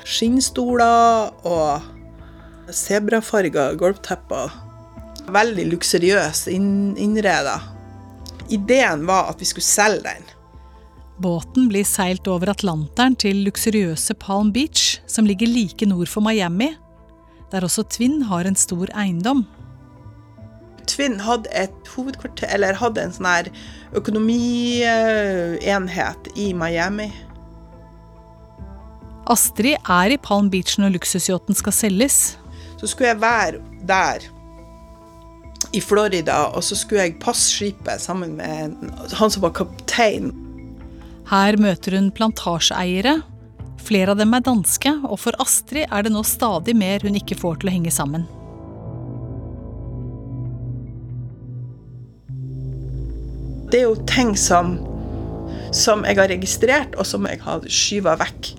skinnstoler 0.06 1.32
og 1.50 1.82
sebrafarga 2.70 3.72
gulvtepper. 3.80 4.54
Veldig 5.34 5.66
luksuriøst 5.72 6.52
inn, 6.54 6.96
innreda. 7.02 7.58
Ideen 8.54 9.08
var 9.08 9.32
at 9.32 9.42
vi 9.42 9.50
skulle 9.50 9.66
selge 9.66 10.06
den. 10.06 10.26
Båten 11.18 11.70
blir 11.72 11.86
seilt 11.88 12.28
over 12.28 12.52
Atlanteren 12.52 13.16
til 13.16 13.40
luksuriøse 13.48 14.18
Palm 14.20 14.52
Beach, 14.54 15.00
som 15.08 15.26
ligger 15.26 15.48
like 15.48 15.88
nord 15.88 16.12
for 16.12 16.22
Miami, 16.22 16.76
der 17.52 17.64
også 17.64 17.86
Twin 17.90 18.22
har 18.28 18.46
en 18.46 18.58
stor 18.60 18.92
eiendom. 18.94 19.46
Tvinn 20.89 21.20
hadde 21.25 21.50
et 21.56 21.88
hovedkvarter, 21.96 22.48
eller 22.54 22.74
hadde 22.80 23.01
en 23.01 23.13
sånn 23.15 23.30
her 23.30 23.46
økonomienhet 23.98 26.22
i 26.36 26.54
Miami. 26.58 27.10
Astrid 29.32 29.77
er 29.89 30.10
i 30.13 30.18
Palm 30.22 30.50
Beach 30.54 30.74
når 30.77 30.89
luksusyachten 31.00 31.56
skal 31.58 31.74
selges. 31.74 32.38
Så 32.77 32.86
skulle 32.92 33.10
jeg 33.13 33.22
være 33.24 33.58
der 33.89 34.18
i 35.74 35.82
Florida, 35.82 36.46
og 36.54 36.62
så 36.63 36.75
skulle 36.77 37.01
jeg 37.08 37.20
passe 37.24 37.51
skipet 37.51 38.01
sammen 38.04 38.36
med 38.38 38.75
han 39.18 39.32
som 39.32 39.42
var 39.44 39.54
kaptein. 39.58 40.32
Her 41.32 41.58
møter 41.58 41.92
hun 41.98 42.12
plantasjeeiere. 42.13 43.22
Flere 43.86 44.12
av 44.13 44.18
dem 44.22 44.34
er 44.34 44.42
danske, 44.46 44.92
og 45.06 45.20
for 45.22 45.34
Astrid 45.42 45.86
er 45.89 46.01
det 46.06 46.13
nå 46.13 46.24
stadig 46.25 46.75
mer 46.77 47.00
hun 47.06 47.15
ikke 47.18 47.38
får 47.38 47.56
til 47.62 47.70
å 47.70 47.75
henge 47.75 47.92
sammen. 47.94 48.24
Det 53.75 53.82
er 53.82 53.89
jo 53.89 54.03
ting 54.08 54.29
som, 54.39 54.77
som 55.75 56.05
jeg 56.08 56.15
har 56.15 56.29
registrert, 56.32 56.94
og 56.96 57.03
som 57.03 57.25
jeg 57.27 57.41
har 57.44 57.65
skyva 57.67 58.13
vekk. 58.22 58.53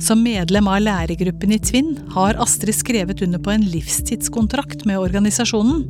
Som 0.00 0.22
medlem 0.24 0.70
av 0.72 0.80
lærergruppen 0.80 1.52
i 1.52 1.58
Tvinn 1.60 1.90
har 2.14 2.40
Astrid 2.40 2.78
skrevet 2.78 3.20
under 3.26 3.42
på 3.44 3.52
en 3.52 3.66
livstidskontrakt 3.68 4.86
med 4.88 4.96
organisasjonen. 4.96 5.84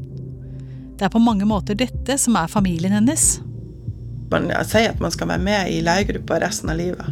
Det 0.98 1.06
er 1.06 1.14
på 1.14 1.22
mange 1.22 1.46
måter 1.46 1.78
dette 1.78 2.18
som 2.18 2.34
er 2.42 2.50
familien 2.50 2.98
hennes. 2.98 3.36
Man 4.34 4.50
sier 4.66 4.90
at 4.90 4.98
man 4.98 5.14
skal 5.14 5.30
være 5.30 5.46
med 5.46 5.70
i 5.70 5.78
lærergruppa 5.86 6.42
resten 6.42 6.74
av 6.74 6.82
livet. 6.82 7.06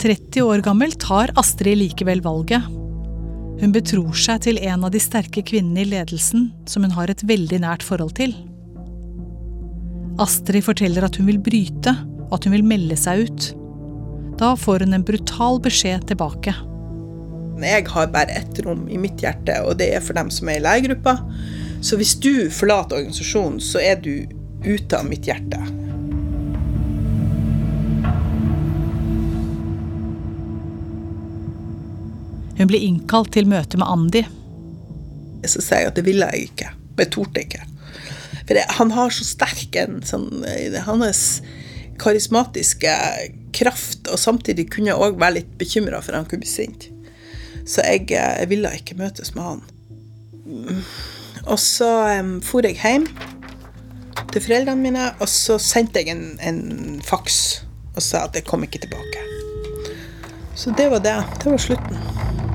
30 0.00 0.48
år 0.48 0.64
gammel 0.64 0.96
tar 0.96 1.36
Astrid 1.36 1.76
likevel 1.84 2.24
valget. 2.24 2.77
Hun 3.58 3.72
betror 3.74 4.14
seg 4.14 4.44
til 4.46 4.60
en 4.62 4.84
av 4.86 4.92
de 4.94 5.00
sterke 5.02 5.42
kvinnene 5.42 5.82
i 5.82 5.88
ledelsen 5.90 6.50
som 6.70 6.84
hun 6.86 6.94
har 6.94 7.10
et 7.10 7.24
veldig 7.26 7.58
nært 7.64 7.82
forhold 7.86 8.14
til. 8.18 8.36
Astrid 10.22 10.66
forteller 10.66 11.06
at 11.06 11.18
hun 11.18 11.26
vil 11.30 11.40
bryte, 11.42 11.94
og 12.28 12.38
at 12.38 12.46
hun 12.46 12.54
vil 12.54 12.66
melde 12.66 12.98
seg 12.98 13.26
ut. 13.26 13.48
Da 14.38 14.52
får 14.58 14.86
hun 14.86 14.94
en 14.94 15.06
brutal 15.06 15.58
beskjed 15.62 16.06
tilbake. 16.10 16.54
Jeg 17.58 17.86
har 17.90 18.10
bare 18.14 18.36
ett 18.38 18.60
rom 18.62 18.86
i 18.86 18.98
mitt 19.00 19.18
hjerte, 19.22 19.56
og 19.66 19.80
det 19.80 19.90
er 19.96 20.04
for 20.04 20.14
dem 20.18 20.30
som 20.30 20.50
er 20.50 20.60
i 20.60 20.62
leiegruppa. 20.62 21.16
Så 21.82 21.98
hvis 21.98 22.14
du 22.22 22.46
forlater 22.54 23.00
organisasjonen, 23.00 23.58
så 23.62 23.82
er 23.82 23.98
du 24.02 24.12
ute 24.66 24.98
av 24.98 25.06
mitt 25.10 25.26
hjerte. 25.26 25.58
Hun 32.58 32.70
blir 32.70 32.82
innkalt 32.82 33.32
til 33.36 33.48
møte 33.48 33.78
med 33.78 33.88
Andi. 33.88 34.24
Så 35.46 35.62
sier 35.62 35.84
jeg 35.84 35.92
at 35.92 35.98
det 35.98 36.06
ville 36.08 36.26
jeg 36.32 36.50
ikke. 36.50 36.72
Men 36.90 37.04
jeg 37.04 37.12
torde 37.14 37.44
ikke. 37.44 37.62
For 38.48 38.56
det, 38.56 38.64
han 38.78 38.92
har 38.96 39.14
så 39.14 39.26
sterk 39.28 39.76
en 39.78 40.00
sånn 40.06 40.44
Hans 40.86 41.22
karismatiske 41.98 42.92
kraft, 43.54 44.06
og 44.06 44.20
samtidig 44.22 44.68
kunne 44.70 44.92
jeg 44.92 45.02
òg 45.02 45.18
være 45.18 45.40
litt 45.40 45.50
bekymra 45.58 45.98
for 46.04 46.14
han 46.14 46.28
kunne 46.30 46.44
bli 46.44 46.50
sint. 46.50 46.86
Så 47.68 47.82
jeg, 47.84 48.06
jeg 48.12 48.48
ville 48.50 48.70
ikke 48.78 48.96
møtes 48.98 49.34
med 49.34 49.44
han. 49.44 49.64
Og 51.48 51.58
så 51.60 51.90
um, 52.20 52.38
for 52.44 52.66
jeg 52.66 52.78
hjem 52.78 53.08
til 54.32 54.44
foreldrene 54.44 54.82
mine, 54.82 55.10
og 55.18 55.28
så 55.32 55.58
sendte 55.62 56.02
jeg 56.02 56.14
en, 56.14 56.38
en 56.44 57.02
faks 57.04 57.38
og 57.94 58.04
sa 58.04 58.26
at 58.28 58.36
jeg 58.38 58.46
kom 58.46 58.62
ikke 58.64 58.80
tilbake. 58.84 59.24
Så 60.58 60.74
det 60.78 60.88
var 60.90 61.02
det. 61.02 61.18
Det 61.42 61.50
var 61.50 61.58
slutten. 61.62 62.47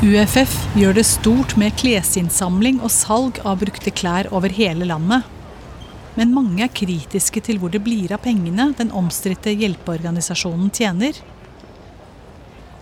UFF 0.00 0.54
gjør 0.80 0.94
det 0.96 1.02
stort 1.04 1.50
med 1.60 1.74
klesinnsamling 1.76 2.78
og 2.80 2.88
salg 2.88 3.36
av 3.44 3.58
brukte 3.60 3.90
klær 3.92 4.30
over 4.32 4.48
hele 4.56 4.86
landet. 4.88 5.26
Men 6.16 6.32
mange 6.32 6.62
er 6.64 6.72
kritiske 6.72 7.42
til 7.44 7.58
hvor 7.60 7.68
det 7.74 7.82
blir 7.84 8.14
av 8.16 8.22
pengene 8.24 8.70
den 8.78 8.88
omstridte 8.96 9.52
hjelpeorganisasjonen 9.52 10.70
tjener. 10.72 11.18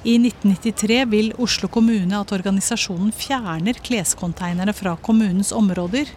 I 0.06 0.14
1993 0.20 1.00
vil 1.10 1.32
Oslo 1.42 1.66
kommune 1.75 2.20
at 2.20 2.37
organisasjonen 2.38 3.10
fjerner 3.10 3.82
klescontainerne 3.82 4.76
fra 4.78 4.94
kommunens 5.02 5.50
områder. 5.50 6.14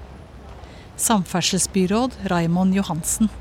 Samferdselsbyråd 1.02 2.22
Raimond 2.30 2.78
Johansen. 2.78 3.34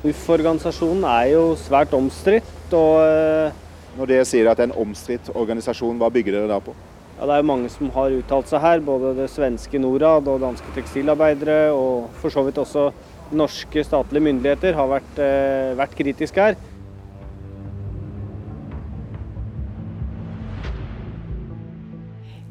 UFF-organisasjonen 0.00 1.04
er 1.12 1.28
jo 1.34 1.44
svært 1.60 1.92
omstridt. 1.92 2.72
og 2.72 3.04
eh, 3.04 3.62
Når 3.96 4.10
dere 4.10 4.28
sier 4.28 4.50
at 4.50 4.58
det 4.58 4.66
er 4.66 4.72
en 4.72 4.82
omstridt 4.86 5.30
organisasjon, 5.34 5.96
hva 6.00 6.12
bygger 6.12 6.36
dere 6.36 6.52
da 6.52 6.60
på? 6.60 6.74
ja, 7.18 7.26
Det 7.26 7.32
er 7.32 7.42
jo 7.42 7.48
mange 7.48 7.68
som 7.72 7.90
har 7.94 8.14
uttalt 8.14 8.50
seg 8.50 8.60
her. 8.60 8.80
Både 8.84 9.14
det 9.16 9.30
svenske 9.32 9.80
Norad 9.80 10.28
og 10.28 10.40
danske 10.44 10.72
tekstilarbeidere, 10.76 11.72
og 11.72 12.10
for 12.20 12.32
så 12.32 12.44
vidt 12.46 12.60
også 12.60 12.90
norske 13.32 13.84
statlige 13.84 14.22
myndigheter 14.22 14.76
har 14.76 14.88
vært, 14.88 15.18
eh, 15.18 15.76
vært 15.76 15.96
kritiske 15.96 16.40
her. 16.40 16.56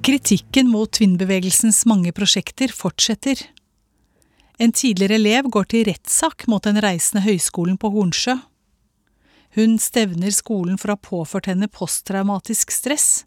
Kritikken 0.06 0.70
mot 0.70 0.92
Tvinn-bevegelsens 0.92 1.86
mange 1.86 2.12
prosjekter 2.12 2.70
fortsetter. 2.70 3.48
En 4.60 4.72
tidligere 4.72 5.16
elev 5.16 5.50
går 5.50 5.66
til 5.66 5.86
rettssak 5.86 6.48
mot 6.48 6.62
den 6.62 6.78
reisende 6.78 7.24
høyskolen 7.26 7.78
på 7.78 7.90
Hornsjø. 7.90 8.38
Hun 9.56 9.78
stevner 9.80 10.34
skolen 10.36 10.76
for 10.76 10.92
å 10.92 10.98
ha 10.98 11.00
påført 11.00 11.48
henne 11.48 11.70
posttraumatisk 11.72 12.74
stress, 12.76 13.24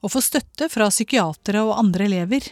og 0.00 0.14
får 0.14 0.24
støtte 0.24 0.68
fra 0.72 0.86
psykiatere 0.88 1.60
og 1.66 1.74
andre 1.76 2.06
elever. 2.08 2.46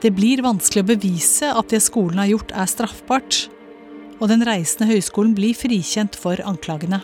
Det 0.00 0.12
blir 0.16 0.40
vanskelig 0.44 0.84
å 0.84 0.88
bevise 0.94 1.52
at 1.52 1.72
det 1.72 1.82
skolen 1.84 2.22
har 2.22 2.32
gjort 2.32 2.56
er 2.56 2.68
straffbart, 2.68 3.44
og 4.20 4.30
den 4.32 4.44
reisende 4.46 4.88
høyskolen 4.88 5.36
blir 5.36 5.56
frikjent 5.56 6.16
for 6.16 6.40
anklagene. 6.48 7.02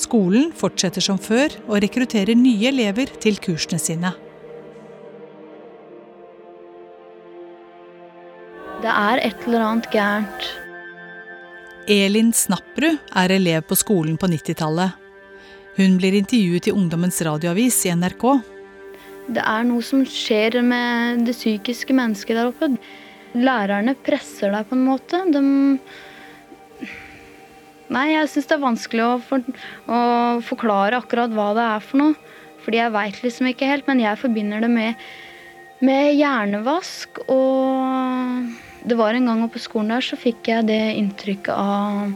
Skolen 0.00 0.52
fortsetter 0.56 1.04
som 1.04 1.20
før 1.20 1.56
og 1.66 1.80
rekrutterer 1.84 2.36
nye 2.36 2.68
elever 2.68 3.12
til 3.20 3.40
kursene 3.40 3.80
sine. 3.80 4.12
Det 8.80 8.88
er 8.88 9.20
et 9.20 9.42
eller 9.44 9.64
annet 9.66 9.90
gærent. 9.92 10.46
Elin 11.90 12.30
Snapperud 12.32 12.96
er 13.18 13.32
elev 13.34 13.66
på 13.68 13.76
skolen 13.76 14.16
på 14.20 14.28
90-tallet. 14.30 14.96
Hun 15.76 15.98
blir 16.00 16.16
intervjuet 16.16 16.68
i 16.70 16.72
Ungdommens 16.72 17.20
radioavis 17.26 17.76
i 17.86 17.92
NRK. 17.92 18.24
Det 19.36 19.42
er 19.44 19.66
noe 19.68 19.84
som 19.84 20.00
skjer 20.08 20.58
med 20.64 21.26
det 21.28 21.36
psykiske 21.36 21.94
mennesket 21.96 22.38
der 22.38 22.48
oppe. 22.50 22.70
Lærerne 23.36 23.94
presser 24.00 24.54
deg 24.54 24.70
på 24.70 24.78
en 24.78 24.86
måte. 24.86 25.20
De 25.34 25.42
Nei, 27.90 28.12
jeg 28.12 28.30
syns 28.30 28.46
det 28.46 28.54
er 28.54 28.62
vanskelig 28.62 29.02
å, 29.02 29.14
for, 29.26 29.60
å, 29.90 30.00
forklare 30.46 31.00
akkurat 31.02 31.32
hva 31.34 31.50
det 31.58 31.64
er 31.66 31.84
for 31.84 32.00
noe. 32.00 32.34
Fordi 32.62 32.78
jeg 32.78 32.94
veit 32.94 33.22
liksom 33.24 33.48
ikke 33.50 33.66
helt, 33.66 33.88
men 33.90 34.00
jeg 34.02 34.20
forbinder 34.20 34.62
det 34.62 34.70
med, 34.70 35.06
med 35.82 36.12
hjernevask. 36.14 37.24
Og 37.26 38.69
det 38.84 38.96
var 38.96 39.14
en 39.14 39.26
gang 39.28 39.42
oppe 39.44 39.58
på 39.58 39.66
skolen 39.66 39.92
der 39.92 40.04
så 40.04 40.16
fikk 40.18 40.48
jeg 40.48 40.68
det 40.70 40.80
inntrykket 40.96 41.52
av 41.52 42.12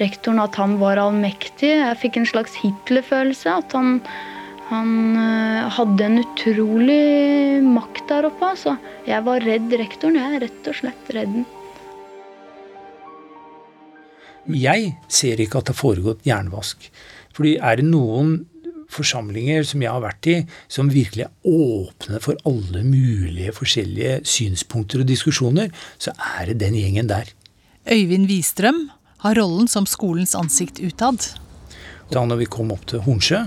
rektoren 0.00 0.40
at 0.42 0.56
han 0.58 0.78
var 0.80 1.00
allmektig. 1.00 1.70
Jeg 1.70 2.00
fikk 2.02 2.18
en 2.18 2.28
slags 2.28 2.56
Hitler-følelse. 2.62 3.58
At 3.62 3.74
han, 3.76 3.98
han 4.70 4.90
øh, 5.18 5.68
hadde 5.78 6.06
en 6.06 6.22
utrolig 6.22 7.62
makt 7.66 8.04
der 8.10 8.28
oppe. 8.30 8.52
Altså. 8.54 8.76
Jeg 9.08 9.24
var 9.26 9.46
redd 9.46 9.78
rektoren. 9.80 10.18
Jeg 10.18 10.38
er 10.38 10.44
rett 10.46 10.70
og 10.70 10.78
slett 10.80 11.14
redd 11.16 11.38
den. 11.38 11.46
Jeg 14.48 14.94
ser 15.12 15.40
ikke 15.42 15.60
at 15.60 15.68
det 15.68 15.74
har 15.74 15.82
foregått 15.82 16.26
jernvask. 16.26 16.88
Fordi 17.36 17.58
er 17.60 17.78
det 17.78 17.90
noen 17.90 18.38
forsamlinger 18.92 19.66
som 19.68 19.82
jeg 19.84 19.92
har 19.92 20.02
vært 20.04 20.28
i, 20.30 20.36
som 20.72 20.92
virkelig 20.92 21.26
er 21.26 21.48
åpne 21.48 22.20
for 22.24 22.40
alle 22.48 22.82
mulige 22.86 23.54
forskjellige 23.56 24.22
synspunkter 24.28 25.04
og 25.04 25.10
diskusjoner, 25.10 25.70
så 26.00 26.14
er 26.38 26.50
det 26.50 26.60
den 26.64 26.78
gjengen 26.78 27.10
der. 27.10 27.30
Øyvind 27.88 28.28
Wistrøm 28.28 28.88
har 29.24 29.38
rollen 29.38 29.68
som 29.70 29.86
skolens 29.88 30.34
ansikt 30.38 30.80
utad. 30.80 31.30
Da 32.08 32.24
når 32.24 32.42
vi 32.42 32.52
kom 32.52 32.72
opp 32.72 32.86
til 32.88 33.02
Hornsjø, 33.04 33.44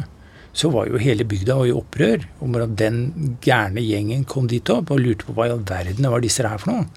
så 0.54 0.70
var 0.74 0.90
jo 0.90 1.00
hele 1.00 1.26
bygda 1.28 1.56
i 1.68 1.74
opprør 1.76 2.26
om 2.44 2.58
at 2.60 2.74
den 2.80 3.38
gærne 3.44 3.84
gjengen 3.86 4.26
kom 4.28 4.50
dit 4.52 4.68
opp 4.74 4.92
og 4.92 5.00
lurte 5.00 5.28
på 5.28 5.36
hva 5.36 5.48
i 5.48 5.54
all 5.54 5.64
verden 5.68 6.10
var 6.12 6.24
disse 6.24 6.44
her 6.44 6.60
for 6.60 6.74
noe. 6.74 6.88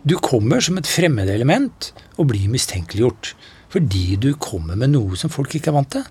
Du 0.00 0.16
kommer 0.16 0.64
som 0.64 0.78
et 0.80 0.88
fremmedelement 0.88 1.90
og 2.16 2.30
blir 2.32 2.48
mistenkeliggjort 2.52 3.34
fordi 3.70 4.16
du 4.18 4.32
kommer 4.40 4.78
med 4.80 4.94
noe 4.96 5.18
som 5.20 5.30
folk 5.30 5.52
ikke 5.54 5.70
er 5.70 5.76
vant 5.76 5.92
til. 5.92 6.06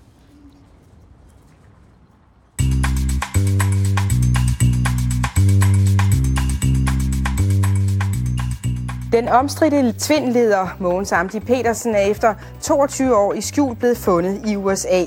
Den 9.12 9.28
omstridte 9.28 9.92
Tvindleder 9.98 10.76
Mogens 10.78 11.12
Amdi 11.12 11.40
Petersen 11.40 11.94
er 11.94 12.12
efter 12.12 12.34
22 12.62 13.16
år 13.16 13.32
i 13.34 13.40
skjul 13.42 13.72
blevet 13.74 13.98
fundet 13.98 14.46
i 14.46 14.54
USA. 14.54 15.00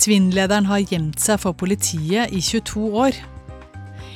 Tvinn-lederen 0.00 0.64
har 0.64 0.80
gjemt 0.80 1.20
seg 1.20 1.42
for 1.42 1.52
politiet 1.52 2.32
i 2.32 2.40
22 2.40 2.86
år. 2.96 3.18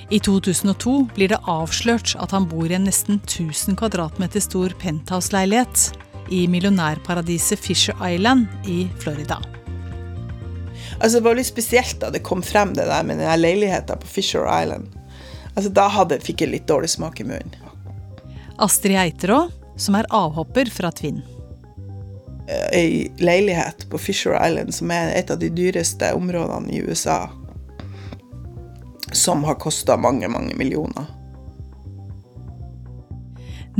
I 0.08 0.22
2002 0.24 0.94
blir 1.18 1.34
det 1.34 1.40
avslørt 1.44 2.14
at 2.16 2.32
han 2.32 2.48
bor 2.48 2.64
i 2.64 2.78
en 2.78 2.88
nesten 2.88 3.20
1000 3.20 3.76
kvadratmeter 3.76 4.40
stor 4.40 4.72
penthouse-leilighet 4.80 5.90
i 6.32 6.46
millionærparadiset 6.48 7.60
Fisher 7.60 8.00
Island 8.00 8.48
i 8.64 8.86
Florida. 9.04 9.36
Altså, 10.96 11.18
det 11.18 11.26
var 11.28 11.36
litt 11.36 11.52
spesielt 11.52 12.00
da 12.00 12.08
det 12.08 12.24
kom 12.24 12.40
frem 12.40 12.72
det 12.72 12.88
der 12.88 13.04
med 13.04 13.20
den 13.20 13.40
leiligheten 13.40 14.00
på 14.00 14.14
Fisher 14.16 14.48
Island. 14.48 14.88
Altså, 15.52 15.68
da 15.68 15.90
hadde, 15.92 16.24
fikk 16.24 16.46
jeg 16.46 16.56
litt 16.56 16.70
dårlig 16.70 16.88
smak 16.96 17.20
i 17.20 17.28
munnen. 17.28 17.69
Astrid 18.60 18.98
Eiterå, 19.00 19.46
som 19.80 19.96
er 19.96 20.08
avhopper 20.12 20.70
fra 20.72 20.92
Tvinn. 20.92 21.22
Ei 22.74 23.10
leilighet 23.22 23.86
på 23.90 23.98
Fisher 23.98 24.34
Island, 24.36 24.74
som 24.74 24.90
er 24.90 25.14
et 25.14 25.30
av 25.30 25.38
de 25.38 25.48
dyreste 25.54 26.12
områdene 26.16 26.72
i 26.74 26.82
USA, 26.82 27.30
som 29.12 29.44
har 29.44 29.58
kosta 29.62 29.96
mange, 29.96 30.28
mange 30.28 30.54
millioner. 30.58 31.08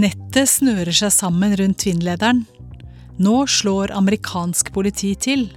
Nettet 0.01 0.49
snører 0.49 0.95
seg 0.95 1.13
sammen 1.13 1.57
rundt 1.59 1.83
Tvinn-lederen. 1.83 2.45
Nå 3.21 3.43
slår 3.51 3.93
amerikansk 3.93 4.71
politi 4.73 5.13
til. 5.19 5.49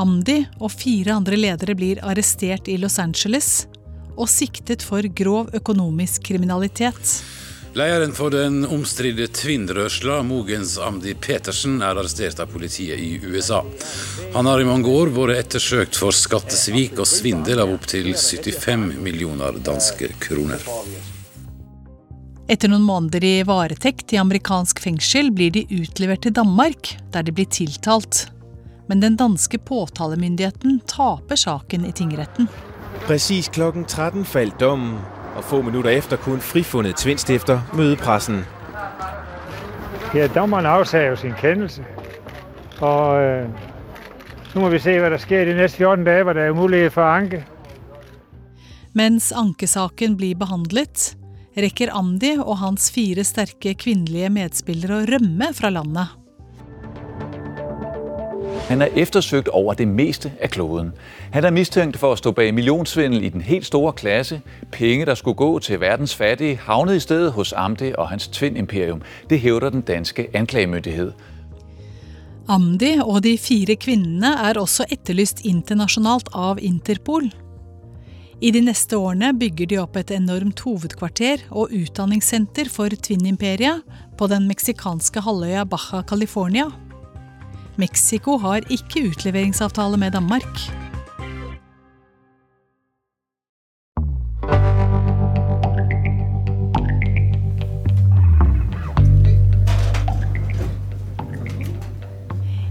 Amdi 0.00 0.40
og 0.58 0.72
fire 0.72 1.14
andre 1.18 1.38
ledere 1.38 1.76
blir 1.78 2.00
arrestert 2.02 2.70
i 2.72 2.78
Los 2.80 2.98
Angeles, 2.98 3.68
og 4.16 4.28
siktet 4.32 4.82
for 4.84 5.06
grov 5.16 5.52
økonomisk 5.56 6.24
kriminalitet. 6.30 7.20
Lederen 7.72 8.12
for 8.12 8.30
den 8.30 8.66
omstridte 8.66 9.28
tvinnrørsla, 9.30 10.22
Mogens 10.26 10.72
Amdi 10.78 11.12
Petersen, 11.14 11.76
er 11.82 11.94
arrestert 11.94 12.40
av 12.42 12.50
politiet 12.50 12.98
i 12.98 13.20
USA. 13.22 13.60
Han 14.34 14.48
har 14.50 14.58
i 14.58 14.66
mange 14.66 14.90
år 14.90 15.12
vært 15.14 15.36
ettersøkt 15.44 15.94
for 15.94 16.10
skattesvik 16.10 16.98
og 16.98 17.06
svindel 17.06 17.62
av 17.62 17.70
opptil 17.70 18.10
75 18.10 18.88
millioner 18.98 19.60
danske 19.62 20.10
kroner. 20.18 20.66
Etter 22.50 22.72
noen 22.72 22.82
måneder 22.82 23.22
i 23.22 23.36
varetekt 23.46 24.16
i 24.16 24.18
amerikansk 24.18 24.82
fengsel 24.82 25.30
blir 25.30 25.54
de 25.54 25.62
utlevert 25.70 26.26
til 26.26 26.34
Danmark, 26.34 26.96
der 27.14 27.22
de 27.22 27.36
blir 27.36 27.46
tiltalt. 27.46 28.24
Men 28.90 28.98
den 28.98 29.14
danske 29.14 29.62
påtalemyndigheten 29.62 30.82
taper 30.90 31.38
saken 31.38 31.86
i 31.86 31.94
tingretten. 31.94 32.50
Presis 33.06 33.46
klokken 33.54 33.86
13 33.86 34.26
falt 34.26 34.58
dommen, 34.58 34.98
og 35.40 35.44
få 35.48 35.62
minutter 35.62 35.90
efter 35.90 36.16
kunne 36.16 36.40
frifundet 36.40 36.96
Tvindstifter 37.00 37.60
møde 37.72 37.96
pressen. 37.96 38.44
Ja, 40.14 40.26
dommeren 40.34 40.66
afsagde 40.66 41.08
jo 41.08 41.16
sin 41.16 41.32
kendelse. 41.40 41.84
Og 42.80 43.22
øh, 43.22 43.48
nu 44.54 44.60
må 44.60 44.68
vi 44.68 44.78
se, 44.78 44.98
hvad 44.98 45.10
der 45.10 45.16
sker 45.16 45.44
de 45.44 45.54
næste 45.56 45.76
14 45.76 46.04
dage, 46.04 46.22
hvor 46.22 46.32
der 46.32 46.42
er 46.42 46.52
mulighed 46.52 46.90
for 46.90 47.02
anke. 47.02 47.44
Mens 48.92 49.32
ankesaken 49.32 50.18
blir 50.20 50.36
behandlet, 50.36 51.16
rekker 51.56 51.94
Amdi 51.94 52.36
og 52.38 52.58
hans 52.58 52.90
fire 52.92 53.24
sterke 53.24 53.74
kvinnelige 53.74 54.28
medspillere 54.34 55.00
å 55.00 55.06
rømme 55.08 55.54
fra 55.56 55.72
landet. 55.72 56.19
Han 58.68 58.82
er 58.82 58.88
eftersøgt 58.96 59.48
over 59.48 59.74
det 59.74 59.88
meste 59.88 60.32
af 60.40 60.50
kloden. 60.50 60.92
Han 61.30 61.44
er 61.44 61.50
mistænkt 61.50 61.96
for 61.96 62.12
at 62.12 62.18
stå 62.18 62.30
bag 62.30 62.54
millionsvindel 62.54 63.24
i 63.24 63.28
den 63.28 63.40
helt 63.40 63.66
store 63.66 63.92
klasse. 63.92 64.40
Penge, 64.72 65.06
der 65.06 65.14
skulle 65.14 65.34
gå 65.34 65.58
til 65.58 65.80
verdens 65.80 66.14
fattige, 66.14 66.56
havnede 66.56 66.96
i 66.96 67.00
stedet 67.00 67.32
hos 67.32 67.52
Amdi 67.52 67.92
og 67.98 68.08
hans 68.08 68.28
Tvind-imperium. 68.28 69.02
Det 69.30 69.40
hævder 69.40 69.70
den 69.70 69.80
danske 69.80 70.28
anklagemyndighed. 70.34 71.12
Amdi 72.48 72.98
og 73.04 73.22
de 73.24 73.38
fire 73.38 73.76
kvinnene 73.76 74.26
er 74.26 74.58
også 74.58 74.84
etterlyst 74.90 75.44
internasjonalt 75.44 76.28
av 76.34 76.58
Interpol. 76.62 77.28
I 78.40 78.50
de 78.50 78.60
neste 78.64 78.96
årene 78.96 79.34
bygger 79.38 79.68
de 79.68 79.78
opp 79.78 79.98
et 80.00 80.10
enormt 80.16 80.60
hovedkvarter 80.64 81.42
og 81.50 81.74
utdanningssenter 81.76 82.70
for 82.72 82.88
Twin-imperiet 82.88 83.82
på 84.18 84.26
den 84.26 84.48
meksikanske 84.48 85.20
halvøya 85.20 85.66
Baja 85.68 86.00
California. 86.08 86.89
Mexico 87.80 88.36
har 88.42 88.66
ikke 88.68 89.06
utleveringsavtale 89.08 89.96
med 89.96 90.12
Danmark. 90.12 90.46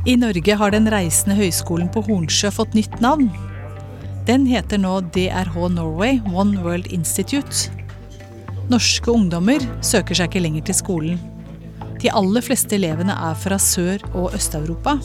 I 0.06 0.15
Norge 0.15 0.56
har 0.58 0.72
den 0.74 0.88
reisende 0.89 1.36
høyskolen 1.38 1.89
på 1.93 2.02
Hornsjø 2.08 2.50
fått 2.54 2.78
nytt 2.78 2.95
navn. 3.04 3.28
Den 4.30 4.45
heter 4.50 4.82
nå 4.82 4.95
DRH 5.13 5.58
Norway 5.74 6.22
One 6.34 6.62
World 6.63 6.89
Institute. 6.93 7.69
Norske 8.69 9.12
ungdommer 9.12 9.62
søker 9.86 10.17
seg 10.17 10.32
ikke 10.32 10.45
lenger 10.45 10.69
til 10.69 10.78
skolen. 10.78 11.28
De 11.99 12.12
aller 12.15 12.43
fleste 12.43 12.77
elevene 12.77 13.12
er 13.12 13.35
fra 13.35 13.57
Sør- 13.59 14.05
og 14.13 14.35
Øst-Europa. 14.38 14.97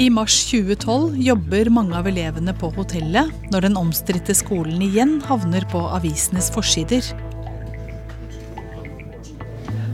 I 0.00 0.06
mars 0.08 0.36
2012 0.48 1.18
jobber 1.20 1.68
mange 1.74 1.96
av 1.98 2.06
elevene 2.08 2.54
på 2.56 2.70
hotellet 2.76 3.28
når 3.52 3.66
den 3.66 3.76
omstridte 3.76 4.34
skolen 4.38 4.80
igjen 4.86 5.18
havner 5.26 5.66
på 5.68 5.82
avisenes 5.98 6.48
forsider. 6.54 7.04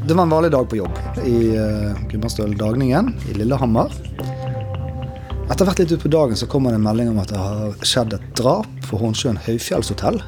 Det 0.09 0.15
var 0.15 0.25
en 0.25 0.33
vanlig 0.37 0.53
dag 0.55 0.69
på 0.71 0.79
jobb 0.79 1.01
i 1.27 1.39
uh, 1.57 1.97
Gudbrandsdøl 2.09 2.55
Dagningen 2.61 3.11
i 3.29 3.35
Lillehammer. 3.41 3.93
Etter 5.49 5.65
hvert 5.65 5.81
litt 5.83 5.95
utpå 5.97 6.13
dagen 6.13 6.39
så 6.39 6.49
kommer 6.49 6.73
det 6.73 6.79
en 6.79 6.87
melding 6.87 7.11
om 7.11 7.19
at 7.21 7.33
det 7.33 7.41
har 7.41 7.89
skjedd 7.89 8.15
et 8.17 8.29
drap 8.39 8.69
på 8.87 9.01
Hornsjøen 9.01 9.41
høyfjellshotell. 9.49 10.21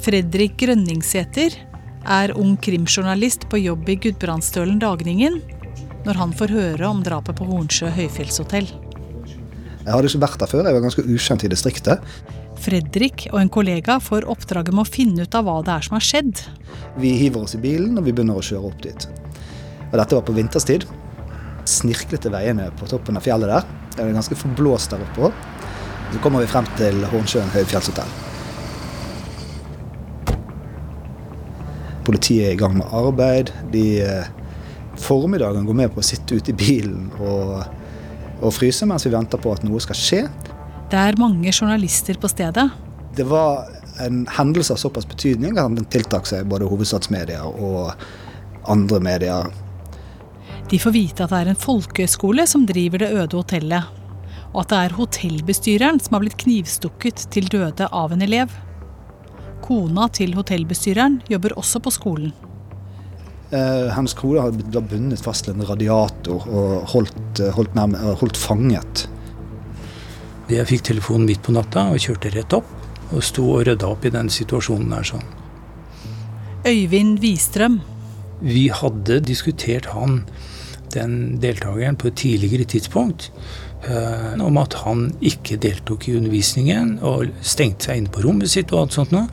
Fredrik 0.00 0.56
Grønningsæter 0.62 1.58
er 2.08 2.32
ung 2.38 2.56
krimjournalist 2.62 3.48
på 3.50 3.60
jobb 3.60 3.88
i 3.92 3.96
Gudbrandsdølen 4.00 4.80
Dagningen 4.82 5.40
når 6.06 6.16
han 6.16 6.32
får 6.36 6.54
høre 6.54 6.88
om 6.88 7.02
drapet 7.04 7.36
på 7.36 7.46
Hornsjø 7.48 7.90
høyfjellshotell. 7.92 8.68
Jeg 9.80 9.92
hadde 9.92 10.10
ikke 10.10 10.22
vært 10.22 10.42
der 10.42 10.50
før, 10.50 10.66
jeg 10.66 10.76
var 10.76 10.84
ganske 10.84 11.04
ukjent 11.04 11.44
i 11.44 11.50
distriktet. 11.52 12.12
Fredrik 12.60 13.26
og 13.30 13.38
en 13.40 13.52
kollega 13.52 13.96
får 14.04 14.26
oppdraget 14.28 14.76
med 14.76 14.84
å 14.84 14.92
finne 14.92 15.24
ut 15.24 15.36
av 15.36 15.46
hva 15.48 15.58
det 15.64 15.74
er 15.74 15.86
som 15.86 15.96
har 15.96 16.04
skjedd. 16.04 16.42
Vi 17.00 17.14
hiver 17.20 17.46
oss 17.46 17.56
i 17.56 17.62
bilen 17.62 17.96
og 17.96 18.04
vi 18.04 18.12
begynner 18.12 18.40
å 18.40 18.44
kjøre 18.44 18.72
opp 18.72 18.82
dit. 18.84 19.06
Og 19.90 19.96
dette 19.98 20.16
var 20.18 20.26
på 20.26 20.36
vinterstid. 20.36 20.86
Snirklete 21.68 22.32
veiene 22.32 22.68
på 22.80 22.88
toppen 22.90 23.20
av 23.20 23.24
fjellet 23.24 23.52
der. 23.52 23.68
Det 23.96 24.04
er 24.04 24.16
ganske 24.16 24.38
forblåst 24.38 24.92
der 24.92 25.04
oppe. 25.04 25.32
Så 26.10 26.20
kommer 26.24 26.44
vi 26.44 26.50
frem 26.50 26.68
til 26.76 27.04
Hornsjøen 27.12 27.52
høyfjellshotell. 27.54 28.29
Politiet 32.10 32.48
er 32.48 32.56
i 32.56 32.58
gang 32.58 32.74
med 32.80 32.90
arbeid. 32.90 33.52
De 33.70 33.84
eh, 34.02 34.30
formiddagen 34.98 35.66
går 35.68 35.76
med 35.84 35.92
på 35.94 36.02
å 36.02 36.06
sitte 36.06 36.40
ute 36.40 36.50
i 36.50 36.58
bilen 36.58 37.06
og, 37.22 37.60
og 38.40 38.54
fryse 38.56 38.88
mens 38.88 39.06
vi 39.06 39.14
venter 39.14 39.38
på 39.38 39.52
at 39.54 39.62
noe 39.66 39.78
skal 39.82 39.98
skje. 39.98 40.24
Det 40.90 40.98
er 40.98 41.20
mange 41.20 41.52
journalister 41.54 42.18
på 42.18 42.28
stedet. 42.32 42.66
Det 43.14 43.26
var 43.30 43.68
en 44.02 44.24
hendelse 44.26 44.74
av 44.74 44.80
såpass 44.82 45.06
betydning 45.06 45.58
at 45.58 45.76
den 45.76 45.86
tiltrakk 45.92 46.26
seg 46.26 46.48
både 46.50 46.66
hovedstadsmedia 46.70 47.44
og 47.46 47.92
andre 48.70 49.00
medier. 49.02 49.50
De 50.70 50.78
får 50.78 50.94
vite 50.94 51.24
at 51.24 51.32
det 51.32 51.40
er 51.40 51.52
en 51.52 51.62
folkehøyskole 51.62 52.46
som 52.50 52.66
driver 52.66 53.02
det 53.02 53.12
øde 53.14 53.38
hotellet, 53.38 53.86
og 54.50 54.64
at 54.64 54.72
det 54.72 54.80
er 54.80 54.96
hotellbestyreren 54.98 56.02
som 56.02 56.16
har 56.16 56.24
blitt 56.24 56.38
knivstukket 56.42 57.26
til 57.34 57.48
døde 57.50 57.86
av 57.86 58.14
en 58.14 58.26
elev. 58.26 58.54
Kona 59.70 60.08
til 60.10 60.32
hotellbestyreren 60.34 61.20
jobber 61.30 61.52
også 61.60 61.78
på 61.78 61.92
skolen. 61.94 62.32
Eh, 63.54 63.86
hennes 63.94 64.16
kone 64.18 64.42
har 64.42 64.54
blitt 64.54 64.74
bundet 64.90 65.22
fast 65.22 65.46
til 65.46 65.54
en 65.54 65.66
radiator 65.68 66.42
og 66.50 66.88
holdt, 66.90 67.38
eh, 67.38 67.52
holdt, 67.54 67.76
nærme, 67.78 67.98
eh, 67.98 68.16
holdt 68.18 68.36
fanget. 68.36 69.06
Jeg 70.50 70.66
fikk 70.66 70.82
telefonen 70.82 71.26
midt 71.26 71.42
på 71.46 71.54
natta 71.54 71.86
og 71.92 72.02
kjørte 72.02 72.34
rett 72.34 72.52
opp. 72.52 72.66
Og 73.14 73.22
sto 73.22 73.46
og 73.54 73.66
rydda 73.66 73.86
opp 73.86 74.04
i 74.04 74.10
den 74.10 74.28
situasjonen 74.28 74.90
der 74.90 75.02
sånn. 75.02 75.24
Øyvind 76.66 77.20
Wistrøm. 77.20 77.80
Vi 78.42 78.68
hadde 78.68 79.20
diskutert 79.20 79.86
han, 79.86 80.24
den 80.94 81.38
deltakeren, 81.38 81.96
på 81.96 82.08
et 82.08 82.16
tidligere 82.16 82.66
tidspunkt. 82.66 83.30
Eh, 83.86 84.40
om 84.42 84.58
at 84.58 84.74
han 84.84 85.12
ikke 85.22 85.56
deltok 85.56 86.08
i 86.08 86.16
undervisningen 86.16 86.98
og 87.02 87.30
stengte 87.40 87.84
seg 87.86 87.96
inne 87.96 88.10
på 88.10 88.22
rommet 88.26 88.50
sitt 88.50 88.72
og 88.72 88.82
alt 88.82 88.92
sånt 88.92 89.14
noe. 89.14 89.28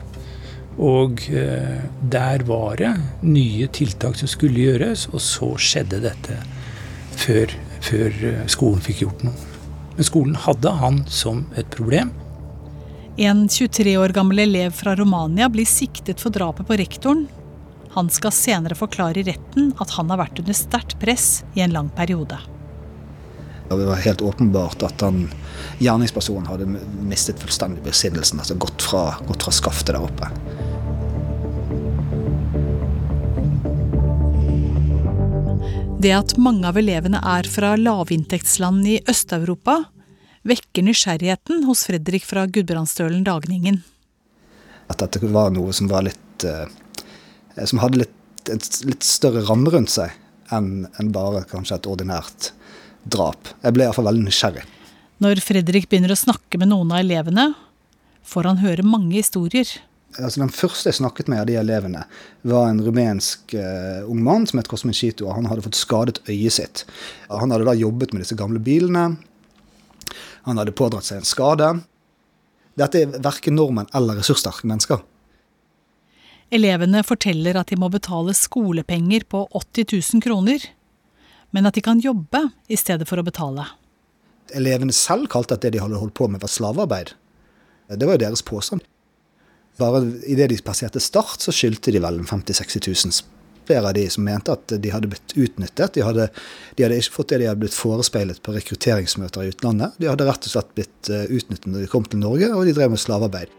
Og 0.78 1.24
uh, 1.34 1.80
der 2.12 2.44
var 2.46 2.78
det 2.78 2.94
nye 3.26 3.66
tiltak 3.74 4.18
som 4.20 4.30
skulle 4.30 4.62
gjøres, 4.68 5.08
og 5.12 5.22
så 5.24 5.52
skjedde 5.58 6.02
dette 6.06 6.38
før, 7.18 7.52
før 7.82 8.22
skolen 8.50 8.82
fikk 8.84 9.04
gjort 9.06 9.26
noe. 9.26 9.48
Men 9.98 10.06
skolen 10.06 10.38
hadde 10.38 10.70
han 10.78 11.02
som 11.10 11.42
et 11.58 11.66
problem. 11.74 12.12
En 13.18 13.48
23 13.50 13.96
år 13.98 14.12
gammel 14.14 14.44
elev 14.44 14.76
fra 14.78 14.92
Romania 14.94 15.48
blir 15.50 15.66
siktet 15.66 16.22
for 16.22 16.30
drapet 16.30 16.68
på 16.68 16.76
rektoren. 16.78 17.24
Han 17.96 18.06
skal 18.14 18.30
senere 18.30 18.78
forklare 18.78 19.18
i 19.18 19.26
retten 19.26 19.72
at 19.82 19.96
han 19.96 20.12
har 20.12 20.20
vært 20.20 20.38
under 20.38 20.54
sterkt 20.54 20.94
press 21.02 21.42
i 21.58 21.64
en 21.64 21.74
lang 21.74 21.88
periode. 21.96 22.38
Det 23.68 23.74
var 23.90 23.98
helt 24.06 24.22
åpenbart 24.22 24.86
at 24.86 25.02
han, 25.02 25.24
gjerningspersonen 25.82 26.46
hadde 26.46 26.70
mistet 27.10 27.42
fullstendig 27.42 27.82
besinnelsen. 27.90 28.38
Altså 28.38 28.54
gått 28.54 28.86
fra, 28.86 29.08
gått 29.26 29.48
fra 29.48 29.58
skaftet 29.58 29.96
der 29.96 30.06
oppe. 30.06 30.30
Det 35.98 36.12
at 36.14 36.36
mange 36.38 36.62
av 36.62 36.76
elevene 36.78 37.18
er 37.26 37.46
fra 37.50 37.72
lavinntektsland 37.74 38.84
i 38.86 39.00
Øst-Europa, 39.10 39.80
vekker 40.46 40.84
nysgjerrigheten 40.86 41.64
hos 41.66 41.82
Fredrik 41.88 42.22
fra 42.22 42.44
Gudbrandsdølen 42.46 43.24
Dagningen. 43.26 43.80
At 44.86 45.02
dette 45.02 45.18
var 45.26 45.50
noe 45.50 45.74
som 45.74 45.90
var 45.90 46.06
litt 46.06 46.46
eh, 46.46 46.70
Som 47.66 47.82
hadde 47.82 48.04
litt, 48.04 48.14
et 48.46 48.78
litt 48.86 49.02
større 49.02 49.42
ramme 49.48 49.72
rundt 49.74 49.90
seg 49.90 50.14
enn 50.54 50.86
en 51.02 51.10
bare 51.12 51.42
kanskje 51.50 51.80
et 51.80 51.88
ordinært 51.90 52.52
drap. 53.02 53.50
Jeg 53.64 53.74
ble 53.74 53.88
iallfall 53.88 54.06
veldig 54.06 54.28
nysgjerrig. 54.28 54.62
Når 55.18 55.42
Fredrik 55.42 55.90
begynner 55.90 56.14
å 56.14 56.20
snakke 56.20 56.62
med 56.62 56.70
noen 56.70 56.94
av 56.94 57.02
elevene, 57.02 57.50
får 58.22 58.52
han 58.52 58.62
høre 58.62 58.86
mange 58.86 59.18
historier. 59.18 59.66
Altså, 60.16 60.40
den 60.40 60.50
første 60.50 60.88
jeg 60.88 60.98
snakket 60.98 61.28
med 61.28 61.42
av 61.42 61.48
de 61.50 61.58
elevene, 61.60 62.06
var 62.48 62.70
en 62.70 62.80
rumensk 62.82 63.52
uh, 63.54 64.08
ung 64.08 64.22
mann 64.24 64.46
som 64.48 64.58
het 64.58 64.70
Cosmin 64.70 64.96
Chito. 64.96 65.28
Han 65.30 65.46
hadde 65.50 65.66
fått 65.66 65.78
skadet 65.78 66.22
øyet 66.26 66.56
sitt. 66.56 66.84
Han 67.28 67.52
hadde 67.52 67.68
da 67.68 67.76
jobbet 67.76 68.14
med 68.14 68.24
disse 68.24 68.38
gamle 68.38 68.62
bilene. 68.62 69.04
Han 70.48 70.58
hadde 70.58 70.74
pådratt 70.74 71.06
seg 71.06 71.20
en 71.20 71.28
skade. 71.28 71.68
Dette 72.78 73.04
er 73.04 73.20
verken 73.20 73.58
nordmenn 73.58 73.90
eller 73.96 74.18
ressurssterke 74.18 74.68
mennesker. 74.70 75.04
Elevene 76.54 77.02
forteller 77.04 77.58
at 77.60 77.68
de 77.68 77.76
må 77.76 77.90
betale 77.92 78.32
skolepenger 78.36 79.26
på 79.28 79.44
80 79.52 79.90
000 80.14 80.24
kroner, 80.24 80.62
men 81.52 81.68
at 81.68 81.76
de 81.76 81.84
kan 81.84 82.00
jobbe 82.00 82.46
i 82.72 82.78
stedet 82.80 83.08
for 83.08 83.20
å 83.20 83.26
betale. 83.26 83.66
Elevene 84.56 84.94
selv 84.96 85.28
kalte 85.32 85.58
at 85.58 85.64
det 85.64 85.74
de 85.74 85.82
hadde 85.82 86.00
holdt 86.00 86.16
på 86.16 86.28
med, 86.30 86.40
var 86.40 86.48
slavearbeid. 86.52 87.12
Det 87.92 88.08
var 88.08 88.16
jo 88.16 88.24
deres 88.24 88.44
påstand. 88.44 88.80
Bare 89.78 90.02
idet 90.26 90.48
de 90.50 90.58
passerte 90.64 91.00
Start, 91.00 91.44
så 91.44 91.54
skyldte 91.54 91.94
de 91.94 92.02
vel 92.02 92.22
50 92.26 92.56
000-60 92.58 92.88
000. 92.88 93.20
Flere 93.68 93.90
av 93.90 93.94
de 93.94 94.06
som 94.10 94.24
mente 94.24 94.54
at 94.54 94.72
de 94.80 94.90
hadde 94.90 95.10
blitt 95.12 95.34
utnyttet. 95.36 95.92
De 95.94 96.02
hadde, 96.02 96.30
de 96.74 96.86
hadde 96.86 96.98
ikke 96.98 97.18
fått 97.18 97.34
det 97.34 97.42
de 97.42 97.50
hadde 97.50 97.62
blitt 97.62 97.76
forespeilet 97.76 98.40
på 98.42 98.54
rekrutteringsmøter 98.56 99.44
i 99.44 99.52
utlandet. 99.52 99.94
De 100.00 100.08
hadde 100.08 100.26
rett 100.26 100.48
og 100.48 100.54
slett 100.54 100.74
blitt 100.78 101.12
eh, 101.12 101.28
utnyttet 101.28 101.68
når 101.68 101.84
de 101.84 101.92
kom 101.92 102.08
til 102.08 102.22
Norge, 102.24 102.48
og 102.56 102.64
de 102.66 102.74
drev 102.74 102.94
med 102.94 103.02
slavearbeid. 103.04 103.54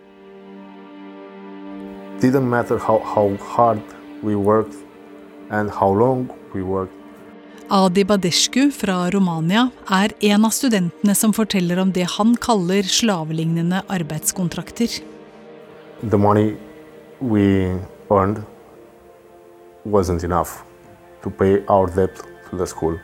didn't 2.22 2.50
matter 2.50 2.78
how, 2.78 3.00
how 3.00 3.38
hard 3.56 3.80
we 4.22 4.36
worked 4.36 4.76
and 5.50 5.70
how 5.72 5.94
long 5.94 6.30
we. 6.54 6.88
Adi 7.70 8.04
Badescu 8.04 8.72
fra 8.72 9.12
Romania 9.12 9.70
er 9.90 10.12
en 10.20 10.46
av 10.46 10.50
studentene 10.50 11.14
som 11.16 11.34
forteller 11.34 11.80
om 11.80 11.92
det 11.94 12.08
han 12.18 12.34
kaller 12.42 12.84
slavelignende 12.84 13.84
arbeidskontrakter. 13.88 14.90
The 16.04 16.18
money 16.18 16.58
we 17.20 17.76
earned 18.10 18.46
wasn't 19.84 20.24
enough 20.24 20.64
to 21.24 21.30
pay 21.30 21.66
our 21.68 21.88
debt 21.88 22.16
to 22.50 22.56
the 22.56 22.66
school. 22.66 23.00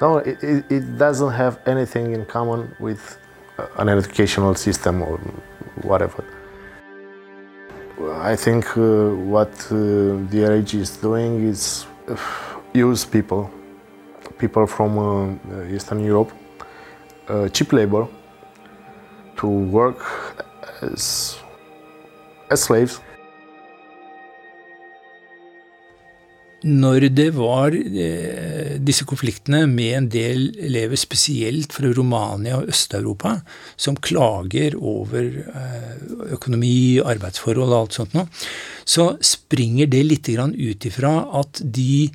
No, 0.00 0.18
it, 0.18 0.38
it, 0.70 0.98
doesn't 0.98 1.32
have 1.32 1.58
anything 1.66 2.12
in 2.12 2.24
common 2.26 2.74
with 2.78 3.18
uh, 3.58 3.66
an 3.78 3.88
educational 3.88 4.54
system 4.54 5.02
or 5.02 5.18
whatever. 5.82 6.24
I 8.20 8.36
think 8.36 8.76
uh, 8.76 9.10
what 9.34 9.50
uh, 9.72 10.22
the 10.30 10.46
RAG 10.48 10.72
is 10.72 10.96
doing 10.96 11.48
is 11.48 11.86
uh, 12.06 12.16
use 12.72 13.04
people, 13.04 13.50
people 14.38 14.66
from 14.68 14.98
uh, 14.98 15.64
Eastern 15.74 16.04
Europe, 16.04 16.30
uh, 17.28 17.48
cheap 17.48 17.72
labor, 17.72 18.06
to 19.38 19.48
work 19.48 20.04
as, 20.80 21.37
as 22.50 22.66
slaves. 22.68 23.00
Når 26.66 27.04
det 27.14 27.28
var 27.36 27.70
eh, 27.70 28.78
disse 28.82 29.04
konfliktene 29.06 29.60
med 29.70 29.92
en 29.94 30.08
del 30.10 30.48
elever, 30.58 30.98
spesielt 30.98 31.70
fra 31.70 31.92
Romania 31.94 32.56
og 32.58 32.72
Øst-Europa, 32.72 33.36
som 33.78 33.94
klager 33.94 34.74
over 34.74 35.28
eh, 35.38 36.32
økonomi, 36.34 36.98
arbeidsforhold 36.98 37.70
og 37.70 37.78
alt 37.78 38.00
sånt 38.00 38.18
noe, 38.18 38.26
så 38.82 39.12
springer 39.22 39.86
det 39.86 40.02
litt 40.08 40.32
ut 40.34 40.88
ifra 40.90 41.14
at 41.38 41.62
de 41.62 42.10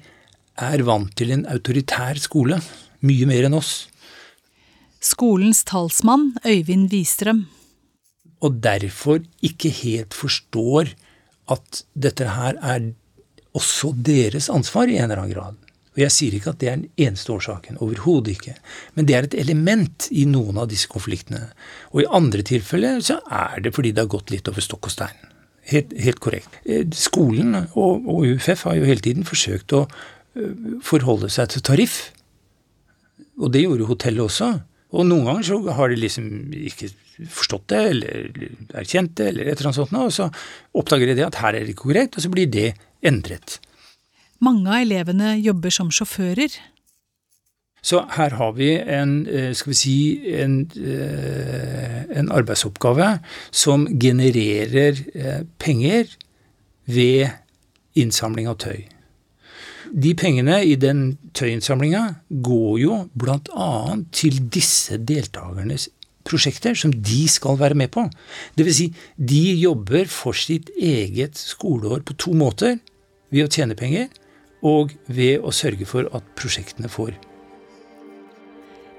er 0.59 0.83
vant 0.83 1.15
til 1.15 1.31
en 1.31 1.47
autoritær 1.47 2.19
skole. 2.19 2.59
Mye 2.99 3.25
mer 3.25 3.47
enn 3.47 3.55
oss. 3.55 3.87
Skolens 4.99 5.63
talsmann 5.63 6.33
Øyvind 6.43 6.91
Wistrøm. 6.91 7.45
Og 8.43 8.59
derfor 8.63 9.23
ikke 9.45 9.71
helt 9.83 10.15
forstår 10.17 10.93
at 11.51 11.83
dette 11.95 12.27
her 12.35 12.59
er 12.59 12.91
også 13.53 13.93
deres 13.95 14.49
ansvar 14.51 14.89
i 14.89 14.97
en 14.97 15.11
eller 15.11 15.23
annen 15.23 15.35
grad. 15.35 15.59
Og 15.93 16.01
jeg 16.01 16.13
sier 16.13 16.33
ikke 16.33 16.53
at 16.55 16.61
det 16.61 16.69
er 16.69 16.79
den 16.79 17.05
eneste 17.05 17.35
årsaken, 17.35 17.77
overhodet 17.85 18.33
ikke. 18.33 18.55
Men 18.97 19.05
det 19.05 19.15
er 19.15 19.27
et 19.27 19.35
element 19.43 20.07
i 20.09 20.25
noen 20.25 20.57
av 20.57 20.71
disse 20.71 20.89
konfliktene. 20.89 21.51
Og 21.93 22.01
i 22.01 22.09
andre 22.09 22.41
tilfeller 22.45 23.03
så 23.05 23.19
er 23.29 23.61
det 23.61 23.75
fordi 23.75 23.93
det 23.93 24.01
har 24.01 24.13
gått 24.15 24.33
litt 24.33 24.49
over 24.49 24.65
stokk 24.65 24.89
og 24.89 24.95
stein. 24.95 25.29
Helt, 25.69 25.93
helt 25.95 26.19
korrekt. 26.19 26.57
Eh, 26.65 26.87
skolen 26.97 27.53
og, 27.61 28.03
og, 28.09 28.25
UFF 28.25 28.65
har 28.67 28.79
jo 28.79 28.89
hele 28.89 29.05
tiden 29.05 29.27
forsøkt 29.27 29.75
å 29.77 29.85
eh, 29.85 30.81
forholde 30.83 31.29
seg 31.31 31.53
til 31.53 31.63
tariff. 31.63 31.99
Og 33.39 33.53
det 33.53 33.63
gjorde 33.63 33.87
hotellet 33.87 34.25
også. 34.25 34.49
Og 34.93 35.07
noen 35.07 35.29
ganger 35.29 35.47
så 35.47 35.61
har 35.77 35.93
de 35.93 36.01
liksom 36.01 36.27
ikke 36.57 36.89
forstått 37.29 37.67
det, 37.71 37.81
eller 37.91 38.31
erkjent 38.81 39.15
det, 39.19 39.29
eller 39.31 39.47
et 39.47 39.57
eller 39.57 39.71
annet 39.71 39.79
sånt, 39.81 39.95
og 39.99 40.13
så 40.13 40.29
oppdager 40.79 41.11
de 41.11 41.17
det 41.19 41.27
at 41.27 41.39
her 41.41 41.53
er 41.53 41.63
det 41.63 41.73
ikke 41.75 41.87
korrekt, 41.87 42.17
og 42.17 42.25
så 42.25 42.31
blir 42.33 42.49
det 42.51 42.73
endret. 43.05 43.59
Mange 44.43 44.67
av 44.69 44.83
elevene 44.83 45.35
jobber 45.39 45.73
som 45.73 45.91
sjåfører. 45.93 46.55
Så 47.83 47.99
her 48.15 48.35
har 48.39 48.53
vi 48.55 48.69
en, 48.79 49.13
skal 49.55 49.73
vi 49.73 49.75
si, 49.75 49.95
en, 50.39 50.61
en 50.71 52.31
arbeidsoppgave 52.31 53.09
som 53.51 53.85
genererer 53.99 55.03
penger 55.59 56.15
ved 56.87 57.33
innsamling 57.99 58.47
av 58.47 58.59
tøy. 58.63 58.85
De 59.93 60.13
pengene 60.17 60.57
i 60.65 60.73
den 60.79 61.17
tøyinnsamlinga 61.37 62.05
går 62.43 62.71
jo 62.81 62.95
bl.a. 63.13 63.73
til 64.15 64.39
disse 64.49 64.97
deltakernes 64.97 65.89
prosjekter 66.27 66.77
som 66.77 66.93
de 66.93 67.21
skal 67.31 67.59
være 67.59 67.77
med 67.77 67.91
på. 67.93 68.05
Dvs. 68.57 68.79
Si, 68.79 68.89
de 69.17 69.43
jobber 69.61 70.09
for 70.11 70.37
sitt 70.37 70.71
eget 70.77 71.39
skoleår 71.39 72.03
på 72.07 72.17
to 72.19 72.33
måter. 72.37 72.79
Ved 73.33 73.47
å 73.47 73.51
tjene 73.51 73.77
penger 73.77 74.11
og 74.63 74.93
ved 75.11 75.43
å 75.43 75.51
sørge 75.51 75.87
for 75.89 76.07
at 76.15 76.25
prosjektene 76.39 76.91
får. 76.91 77.15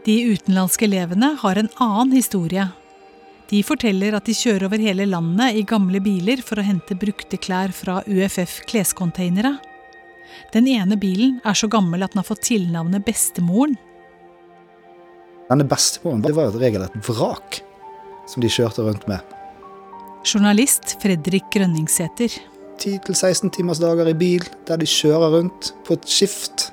De 0.05 0.17
utenlandske 0.35 0.85
elevene 0.85 1.31
har 1.41 1.57
en 1.57 1.71
annen 1.81 2.13
historie. 2.13 2.67
De 3.49 3.61
forteller 3.65 4.17
at 4.17 4.27
de 4.29 4.35
kjører 4.37 4.67
over 4.69 4.83
hele 4.83 5.07
landet 5.09 5.57
i 5.57 5.65
gamle 5.69 6.01
biler 6.05 6.43
for 6.45 6.61
å 6.61 6.67
hente 6.67 6.97
brukte 6.99 7.41
klær 7.41 7.73
fra 7.77 8.01
UFF 8.09 8.63
klescontainere. 8.69 9.55
Den 10.53 10.69
ene 10.69 10.99
bilen 11.01 11.39
er 11.47 11.57
så 11.57 11.69
gammel 11.71 12.05
at 12.05 12.13
den 12.13 12.23
har 12.23 12.29
fått 12.29 12.47
tilnavnet 12.51 13.05
Bestemoren. 13.07 13.77
Denne 15.51 15.67
bestemoren 15.69 16.23
det 16.25 16.33
var 16.33 16.49
regel 16.49 16.57
et 16.57 16.63
regelrett 16.63 17.09
vrak 17.09 17.61
som 18.31 18.45
de 18.45 18.49
kjørte 18.49 18.85
rundt 18.87 19.05
med. 19.11 19.21
Journalist 20.25 20.97
Fredrik 21.03 21.51
Grønningsæter. 21.53 22.33
10-16 22.81 23.53
timers 23.55 23.81
dager 23.83 24.09
i 24.09 24.17
bil 24.17 24.47
der 24.69 24.81
de 24.81 24.89
kjører 24.89 25.37
rundt 25.37 25.75
på 25.85 25.99
et 25.99 26.09
skift. 26.09 26.71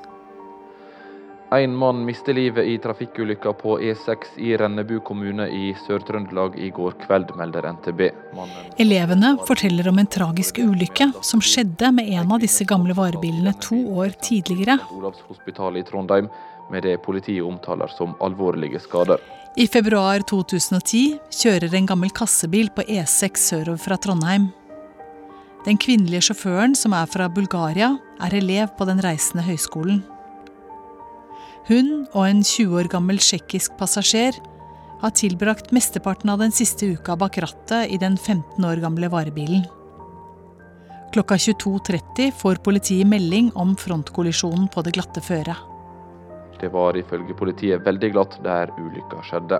En 1.51 1.73
mann 1.75 2.05
mister 2.07 2.31
livet 2.31 2.63
i 2.63 2.77
trafikkulykka 2.79 3.51
på 3.59 3.73
E6 3.83 4.37
i 4.39 4.53
Rennebu 4.55 5.01
kommune 5.03 5.49
i 5.51 5.73
Sør-Trøndelag 5.81 6.55
i 6.55 6.69
går 6.71 6.95
kveld, 7.01 7.33
melder 7.35 7.67
NTB. 7.75 8.05
Mannen 8.37 8.69
Elevene 8.79 9.33
forteller 9.49 9.89
om 9.91 9.99
en 9.99 10.07
tragisk 10.07 10.61
ulykke 10.63 11.09
som 11.19 11.43
skjedde 11.43 11.91
med 11.97 12.07
en 12.07 12.31
av 12.31 12.39
disse 12.39 12.63
gamle 12.63 12.95
varebilene 12.95 13.51
to 13.59 13.81
år 13.99 14.15
tidligere. 14.23 14.79
Olavs 14.95 15.19
hospital 15.27 15.75
i 15.75 15.83
Trondheim, 15.83 16.31
med 16.71 16.87
det 16.87 16.97
politiet 17.05 17.43
omtaler 17.45 17.91
som 17.97 18.15
alvorlige 18.23 18.79
skader. 18.81 19.21
I 19.59 19.67
februar 19.67 20.23
2010 20.23 21.19
kjører 21.41 21.73
en 21.75 21.89
gammel 21.89 22.11
kassebil 22.15 22.69
på 22.71 22.85
E6 22.87 23.41
sørover 23.49 23.81
fra 23.83 23.97
Trondheim. 23.99 24.47
Den 25.65 25.77
kvinnelige 25.77 26.29
sjåføren, 26.29 26.73
som 26.73 26.95
er 26.97 27.09
fra 27.11 27.27
Bulgaria, 27.29 27.91
er 28.23 28.33
elev 28.39 28.71
på 28.77 28.87
den 28.87 29.01
reisende 29.03 29.43
høyskolen. 29.45 29.99
Hun 31.67 31.91
og 32.15 32.23
en 32.25 32.41
20 32.41 32.79
år 32.79 32.89
gammel 32.89 33.19
tsjekkisk 33.21 33.75
passasjer 33.77 34.39
har 35.01 35.13
tilbrakt 35.17 35.73
mesteparten 35.75 36.31
av 36.33 36.41
den 36.41 36.53
siste 36.55 36.87
uka 36.95 37.17
bak 37.19 37.37
rattet 37.43 37.93
i 37.93 37.99
den 38.01 38.17
15 38.17 38.65
år 38.65 38.81
gamle 38.81 39.11
varebilen. 39.11 39.67
Klokka 41.11 41.35
22.30 41.35 42.31
får 42.39 42.63
politiet 42.63 43.09
melding 43.09 43.51
om 43.59 43.75
frontkollisjonen 43.75 44.69
på 44.71 44.83
det 44.85 44.95
glatte 44.95 45.21
føret. 45.21 45.70
Det 46.61 46.69
var 46.69 46.97
ifølge 46.97 47.33
politiet 47.37 47.85
veldig 47.85 48.11
glatt 48.13 48.37
der 48.45 48.69
ulykka 48.77 49.23
skjedde. 49.25 49.59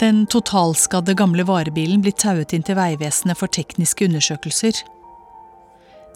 Den 0.00 0.26
totalskadde 0.28 1.14
gamle 1.16 1.44
varebilen 1.48 2.02
blir 2.04 2.16
tauet 2.16 2.52
inn 2.52 2.64
til 2.64 2.76
Vegvesenet 2.76 3.38
for 3.38 3.52
tekniske 3.52 4.08
undersøkelser. 4.08 4.82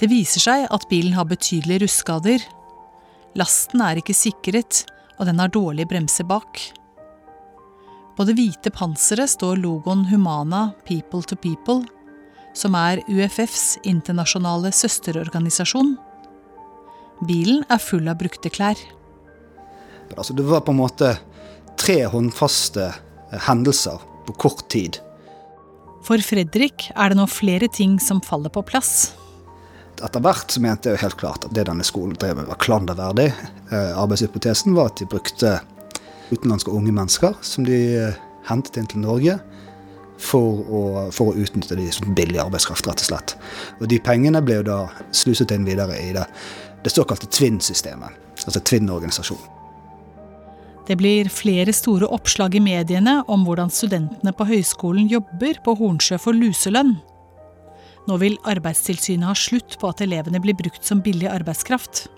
Det 0.00 0.08
viser 0.08 0.44
seg 0.44 0.66
at 0.72 0.88
bilen 0.88 1.16
har 1.16 1.28
betydelige 1.28 1.84
rustskader. 1.84 2.44
Lasten 3.36 3.80
er 3.84 4.00
ikke 4.00 4.16
sikret, 4.16 4.84
og 5.20 5.28
den 5.28 5.40
har 5.40 5.52
dårlige 5.52 5.88
bremser 5.88 6.28
bak. 6.28 6.60
På 8.16 8.26
det 8.28 8.36
hvite 8.36 8.72
panseret 8.72 9.32
står 9.32 9.60
logoen 9.60 10.06
Humana 10.10 10.70
People 10.88 11.22
to 11.24 11.36
People, 11.36 11.84
som 12.56 12.76
er 12.76 13.00
UFFs 13.08 13.78
internasjonale 13.88 14.72
søsterorganisasjon. 14.76 15.94
Bilen 17.26 17.64
er 17.68 17.82
full 17.82 18.08
av 18.08 18.18
brukte 18.20 18.52
klær. 18.52 18.78
Altså, 20.16 20.34
det 20.34 20.46
var 20.48 20.64
på 20.66 20.72
en 20.74 20.80
måte 20.80 21.14
tre 21.80 22.02
håndfaste 22.10 22.90
hendelser 23.46 24.00
på 24.26 24.36
kort 24.40 24.66
tid. 24.72 24.98
For 26.06 26.20
Fredrik 26.24 26.88
er 26.96 27.12
det 27.12 27.18
nå 27.20 27.26
flere 27.30 27.68
ting 27.68 27.98
som 28.02 28.22
faller 28.24 28.52
på 28.52 28.64
plass. 28.66 29.12
Etter 30.00 30.22
hvert 30.24 30.52
så 30.52 30.62
mente 30.64 30.88
jeg 30.88 30.96
jo 30.96 31.04
helt 31.04 31.18
klart 31.20 31.44
at 31.44 31.52
det 31.56 31.66
denne 31.68 31.84
skolen 31.84 32.16
drev 32.16 32.38
med, 32.38 32.48
var 32.48 32.60
klanderverdig. 32.62 33.28
Arbeidshypotesen 33.70 34.72
var 34.76 34.88
at 34.88 35.02
de 35.02 35.08
brukte 35.10 35.58
utenlandske 36.30 36.72
unge 36.72 36.94
mennesker 36.96 37.36
som 37.44 37.66
de 37.68 38.08
hentet 38.48 38.80
inn 38.80 38.88
til 38.88 39.02
Norge 39.04 39.36
for 40.20 40.64
å, 40.64 40.80
for 41.12 41.30
å 41.30 41.36
utnytte 41.40 41.76
de 41.78 41.86
som 41.92 42.14
billig 42.16 42.40
arbeidskraft, 42.42 42.88
rett 42.88 43.04
og 43.04 43.08
slett. 43.10 43.36
Og 43.80 43.88
de 43.92 44.00
pengene 44.04 44.42
ble 44.44 44.60
jo 44.60 44.66
da 44.68 44.80
sluset 45.16 45.52
inn 45.54 45.68
videre 45.68 45.96
i 46.00 46.10
det, 46.16 46.26
det 46.84 46.92
såkalte 46.92 47.28
Tvinn-systemet, 47.30 48.16
altså 48.44 48.60
Tvinn-organisasjonen. 48.60 49.56
Det 50.88 50.96
blir 50.98 51.28
flere 51.30 51.70
store 51.76 52.08
oppslag 52.10 52.56
i 52.58 52.62
mediene 52.64 53.20
om 53.30 53.44
hvordan 53.46 53.70
studentene 53.70 54.32
på 54.34 54.46
høyskolen 54.48 55.06
jobber 55.12 55.60
på 55.62 55.76
Hornsjø 55.78 56.18
for 56.18 56.34
luselønn. 56.34 56.96
Nå 58.08 58.16
vil 58.18 58.38
Arbeidstilsynet 58.48 59.28
ha 59.28 59.36
slutt 59.38 59.76
på 59.78 59.90
at 59.92 60.00
elevene 60.02 60.40
blir 60.42 60.56
brukt 60.58 60.82
som 60.86 61.02
billig 61.04 61.28
arbeidskraft. 61.30 62.08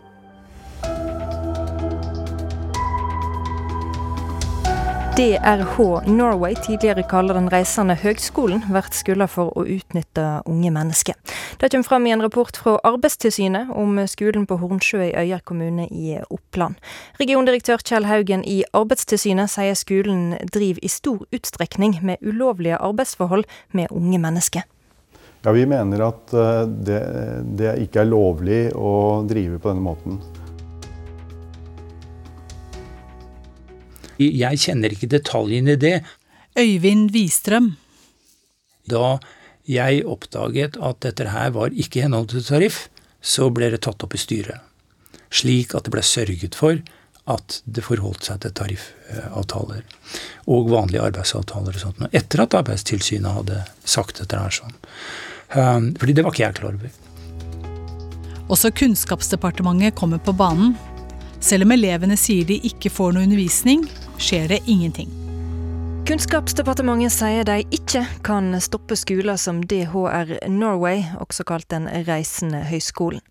DRH 5.16 6.06
Norway, 6.06 6.54
tidligere 6.54 7.02
kaller 7.02 7.34
Den 7.34 7.50
reisende 7.52 7.92
høgskolen, 8.00 8.62
vært 8.72 8.94
skylda 8.96 9.26
for 9.28 9.50
å 9.52 9.66
utnytte 9.68 10.24
unge 10.48 10.70
mennesker. 10.72 11.18
Det 11.60 11.68
kommer 11.68 11.84
fram 11.84 12.06
i 12.08 12.14
en 12.14 12.24
rapport 12.24 12.56
fra 12.56 12.78
Arbeidstilsynet 12.88 13.74
om 13.76 14.00
skolen 14.08 14.46
på 14.48 14.56
Hornsjø 14.62 15.02
i 15.10 15.12
Øyer 15.12 15.42
kommune 15.44 15.84
i 15.92 16.16
Oppland. 16.32 16.80
Regiondirektør 17.20 17.84
Kjell 17.84 18.08
Haugen 18.08 18.40
i 18.48 18.62
Arbeidstilsynet 18.72 19.52
sier 19.52 19.76
skolen 19.76 20.38
driver 20.48 20.80
i 20.80 20.88
stor 20.88 21.26
utstrekning 21.28 21.98
med 22.00 22.24
ulovlige 22.24 22.80
arbeidsforhold 22.80 23.44
med 23.76 23.92
unge 23.92 24.22
mennesker. 24.22 24.64
Ja, 25.44 25.52
Vi 25.52 25.66
mener 25.66 26.08
at 26.08 26.32
eh, 26.32 26.62
det, 26.88 27.02
det 27.60 27.76
ikke 27.84 28.06
er 28.06 28.08
lovlig 28.08 28.62
å 28.72 29.26
drive 29.28 29.60
på 29.60 29.74
denne 29.74 29.84
måten. 29.84 30.22
Jeg 34.38 34.60
kjenner 34.64 34.94
ikke 34.94 35.10
detaljene 35.10 35.76
i 35.76 35.80
det. 35.80 35.96
Øyvind 36.58 37.12
Wistrøm. 37.14 37.72
Da 38.90 39.18
jeg 39.68 40.02
oppdaget 40.10 40.76
at 40.82 41.00
dette 41.04 41.30
her 41.30 41.52
var 41.54 41.74
ikke 41.74 42.00
i 42.00 42.06
henhold 42.06 42.32
til 42.32 42.44
tariff, 42.44 42.88
så 43.22 43.48
ble 43.54 43.70
det 43.72 43.84
tatt 43.86 44.02
opp 44.02 44.16
i 44.16 44.20
styret. 44.20 44.58
Slik 45.32 45.76
at 45.76 45.86
det 45.86 45.94
ble 45.94 46.02
sørget 46.04 46.58
for 46.58 46.82
at 47.30 47.60
det 47.64 47.84
forholdt 47.86 48.26
seg 48.26 48.40
til 48.42 48.54
tariffavtaler 48.58 49.84
og 50.50 50.72
vanlige 50.72 51.04
arbeidsavtaler 51.06 51.76
og 51.76 51.84
sånt. 51.84 52.02
Etter 52.10 52.42
at 52.42 52.56
Arbeidstilsynet 52.58 53.38
hadde 53.38 53.60
sagt 53.86 54.18
dette 54.18 54.40
her 54.40 54.54
sånn. 54.54 54.74
Um, 55.54 55.92
fordi 56.00 56.16
det 56.16 56.24
var 56.26 56.34
ikke 56.34 56.46
jeg 56.48 56.58
klar 56.58 56.74
over. 56.74 56.98
Også 58.52 58.72
Kunnskapsdepartementet 58.74 59.94
kommer 59.96 60.18
på 60.18 60.34
banen. 60.36 60.74
Selv 61.42 61.66
om 61.66 61.74
elevene 61.74 62.18
sier 62.18 62.46
de 62.48 62.58
ikke 62.66 62.90
får 62.92 63.14
noe 63.14 63.26
undervisning, 63.26 63.86
skjer 64.18 64.48
det 64.48 64.62
ingenting. 64.66 65.10
Kunnskapsdepartementet 66.02 67.14
sier 67.14 67.44
de 67.46 67.60
ikke 67.70 68.00
kan 68.26 68.50
stoppe 68.58 68.96
skoler 68.98 69.38
som 69.38 69.60
DHR 69.70 70.34
Norway, 70.50 71.04
også 71.22 71.46
kalt 71.46 71.68
Den 71.70 71.86
reisende 72.08 72.64
høyskolen. 72.66 73.22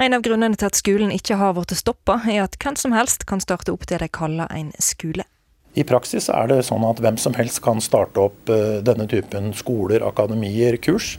En 0.00 0.16
av 0.16 0.24
grunnene 0.24 0.56
til 0.56 0.70
at 0.70 0.78
skolen 0.80 1.12
ikke 1.12 1.36
har 1.36 1.52
blitt 1.56 1.76
stoppa, 1.76 2.22
er 2.24 2.46
at 2.46 2.56
hvem 2.56 2.76
som 2.80 2.96
helst 2.96 3.28
kan 3.28 3.40
starte 3.44 3.72
opp 3.72 3.84
det 3.88 4.00
de 4.00 4.08
kaller 4.08 4.48
en 4.48 4.72
skole. 4.80 5.28
I 5.76 5.84
praksis 5.84 6.30
er 6.32 6.48
det 6.48 6.62
sånn 6.64 6.88
at 6.88 7.04
hvem 7.04 7.20
som 7.20 7.36
helst 7.36 7.60
kan 7.64 7.84
starte 7.84 8.30
opp 8.30 8.48
eh, 8.48 8.80
denne 8.80 9.04
typen 9.12 9.52
skoler, 9.52 10.00
akademier, 10.00 10.80
kurs. 10.80 11.18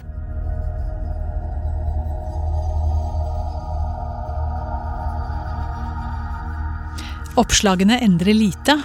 Oppslagene 7.38 8.02
endrer 8.02 8.34
lite. 8.34 8.82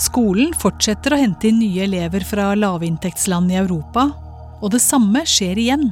Skolen 0.00 0.54
fortsetter 0.56 1.12
å 1.12 1.20
hente 1.20 1.50
inn 1.50 1.58
nye 1.60 1.84
elever 1.84 2.24
fra 2.24 2.52
lavinntektsland 2.56 3.52
i 3.52 3.58
Europa, 3.60 4.08
og 4.62 4.72
det 4.72 4.80
samme 4.80 5.24
skjer 5.28 5.60
igjen. 5.60 5.90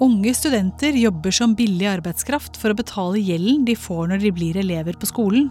Unge 0.00 0.32
studenter 0.34 0.96
jobber 0.96 1.34
som 1.36 1.54
billig 1.54 1.86
arbeidskraft 1.86 2.56
for 2.58 2.72
å 2.72 2.78
betale 2.78 3.20
gjelden 3.20 3.66
de 3.68 3.76
får 3.76 4.08
når 4.10 4.22
de 4.24 4.32
blir 4.34 4.58
elever 4.58 4.96
på 4.98 5.10
skolen. 5.10 5.50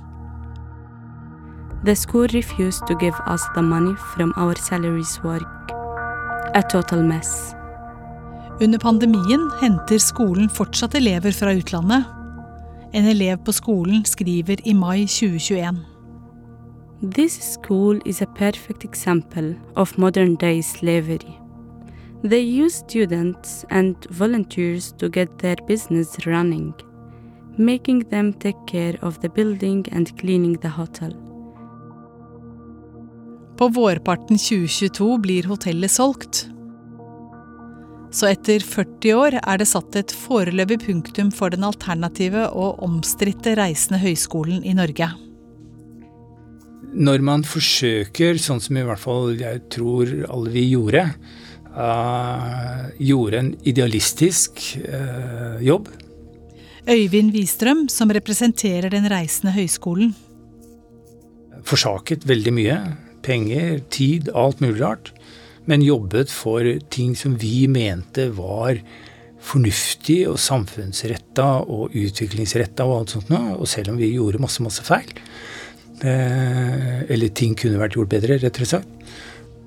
The 1.86 1.96
school 1.96 2.28
refused 2.34 2.84
to 2.88 2.98
give 3.00 3.16
us 3.28 3.46
the 3.56 3.62
money 3.62 3.96
from 4.16 4.34
our 4.36 4.56
salaries 4.56 5.16
work. 5.24 5.72
A 6.56 6.64
total 6.64 7.04
mess. 7.04 7.54
Under 8.60 8.82
pandemien 8.82 9.46
henter 9.62 10.02
skolen 10.04 10.50
fortsatt 10.52 10.98
elever 11.00 11.32
fra 11.32 11.54
utlandet. 11.56 12.04
En 12.92 13.08
elev 13.08 13.40
på 13.46 13.56
skolen 13.56 14.04
skriver 14.04 14.60
i 14.68 14.74
mai 14.76 15.06
2021. 15.06 15.80
This 17.02 17.54
school 17.54 17.98
is 18.06 18.22
a 18.22 18.26
perfect 18.26 18.84
example 18.84 19.56
of 19.76 19.98
modern 19.98 20.36
day 20.36 20.62
slavery. 20.62 21.40
They 22.24 22.42
use 22.42 22.76
students 22.76 23.66
and 23.70 23.96
volunteers 24.10 24.92
to 24.98 25.08
get 25.08 25.40
their 25.40 25.56
business 25.66 26.18
running, 26.26 26.74
making 27.58 28.00
them 28.10 28.34
take 28.34 28.68
care 28.68 28.98
of 29.02 29.22
the 29.22 29.30
building 29.30 29.86
and 29.94 30.20
cleaning 30.20 30.58
the 30.58 30.68
hotel. 30.68 31.16
På 33.58 33.68
vårparten 33.68 34.38
2022 34.38 35.18
blir 35.18 35.44
hotellet 35.44 35.92
solgt. 35.92 36.50
Så 38.12 38.28
etter 38.28 38.60
40 38.60 39.14
år 39.14 39.40
er 39.40 39.58
det 39.58 39.72
satt 39.72 39.96
et 39.96 40.12
foreløpig 40.12 40.82
punktum 40.84 41.32
for 41.32 41.56
den 41.56 41.64
alternative 41.64 42.50
og 42.50 42.84
omstridte 42.84 43.56
Reisende 43.56 44.04
høyskolen 44.04 44.68
i 44.68 44.76
Norge. 44.76 45.29
Når 46.94 47.22
man 47.26 47.46
forsøker, 47.46 48.40
sånn 48.42 48.62
som 48.64 48.78
i 48.80 48.86
hvert 48.86 49.02
fall 49.02 49.36
jeg 49.40 49.62
tror 49.74 50.10
alle 50.30 50.54
vi 50.54 50.66
gjorde, 50.72 51.04
uh, 51.76 52.88
gjorde 52.98 53.44
en 53.44 53.52
idealistisk 53.70 54.64
uh, 54.86 55.60
jobb 55.64 55.92
Øyvind 56.90 57.36
Wistrøm, 57.36 57.84
som 57.92 58.10
representerer 58.10 58.90
Den 58.90 59.06
reisende 59.12 59.52
høyskolen. 59.54 60.16
Forsaket 61.68 62.26
veldig 62.26 62.54
mye. 62.56 62.78
Penger, 63.22 63.84
tid, 63.94 64.32
alt 64.34 64.64
mulig 64.64 64.80
rart 64.82 65.12
men 65.70 65.86
jobbet 65.86 66.32
for 66.34 66.66
ting 66.90 67.14
som 67.18 67.36
vi 67.38 67.68
mente 67.70 68.30
var 68.34 68.80
fornuftig 69.50 70.24
og 70.32 70.40
samfunnsretta 70.42 71.48
og 71.62 71.96
utviklingsretta 71.96 72.88
og 72.88 72.96
alt 72.96 73.14
sånt 73.14 73.30
noe. 73.32 73.56
Og 73.60 73.70
selv 73.70 73.94
om 73.94 74.00
vi 74.00 74.12
gjorde 74.16 74.42
masse, 74.42 74.64
masse 74.66 74.84
feil, 74.88 75.12
eller 76.06 77.34
ting 77.36 77.56
kunne 77.60 77.80
vært 77.82 77.98
gjort 77.98 78.12
bedre, 78.12 78.40
rett 78.40 78.62
og 78.62 78.70
slett, 78.70 78.88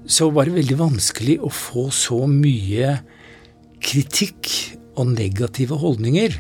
så 0.09 0.29
var 0.35 0.49
det 0.49 0.57
veldig 0.57 0.79
vanskelig 0.81 1.39
å 1.45 1.51
få 1.53 1.89
så 1.95 2.25
mye 2.27 2.97
kritikk 3.83 4.51
og 4.99 5.13
negative 5.15 5.79
holdninger. 5.79 6.35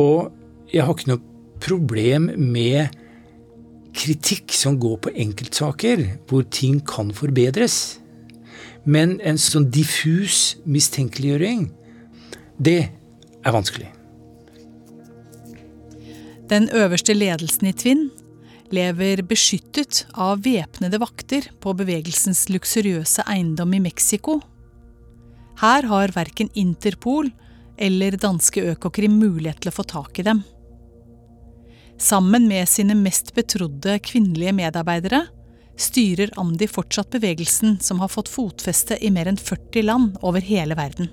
Og 0.00 0.32
jeg 0.72 0.86
har 0.86 0.96
ikke 0.96 1.12
noe 1.12 1.22
problem 1.62 2.30
med 2.38 2.96
kritikk 3.96 4.54
som 4.56 4.78
går 4.80 4.96
på 5.04 5.12
enkeltsaker, 5.24 6.06
hvor 6.28 6.46
ting 6.48 6.80
kan 6.88 7.12
forbedres. 7.14 7.98
Men 8.88 9.18
en 9.22 9.38
sånn 9.38 9.68
diffus 9.70 10.56
mistenkeliggjøring, 10.64 11.68
det 12.58 12.80
er 13.42 13.54
vanskelig. 13.54 13.92
Den 16.50 16.66
øverste 16.74 17.14
ledelsen 17.16 17.70
i 17.70 17.76
Tvinn 17.76 18.08
lever 18.72 19.22
beskyttet 19.28 20.06
av 20.14 20.42
væpnede 20.44 20.98
vakter 21.02 21.50
på 21.60 21.74
bevegelsens 21.76 22.46
luksuriøse 22.52 23.24
eiendom 23.28 23.74
i 23.76 23.82
Mexico. 23.84 24.38
Her 25.60 25.86
har 25.90 26.14
verken 26.16 26.50
Interpol 26.58 27.30
eller 27.76 28.16
danske 28.20 28.64
Økokrim 28.72 29.18
mulighet 29.20 29.62
til 29.62 29.72
å 29.72 29.76
få 29.76 29.84
tak 29.88 30.18
i 30.18 30.26
dem. 30.26 30.42
Sammen 32.02 32.48
med 32.50 32.68
sine 32.68 32.96
mest 32.98 33.34
betrodde 33.36 34.00
kvinnelige 34.02 34.54
medarbeidere 34.56 35.26
styrer 35.78 36.32
Amdi 36.40 36.66
fortsatt 36.68 37.12
bevegelsen 37.14 37.78
som 37.80 38.00
har 38.02 38.10
fått 38.12 38.30
fotfeste 38.32 38.98
i 39.00 39.10
mer 39.14 39.30
enn 39.30 39.40
40 39.40 39.86
land 39.86 40.16
over 40.22 40.42
hele 40.44 40.76
verden. 40.78 41.10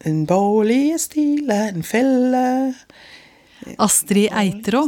Den 0.00 0.22
borgerlige 0.28 0.98
stil 1.02 1.50
er 1.52 1.74
en 1.74 1.84
felle. 1.84 2.44
Astrid 3.78 4.30
Eitrå. 4.32 4.86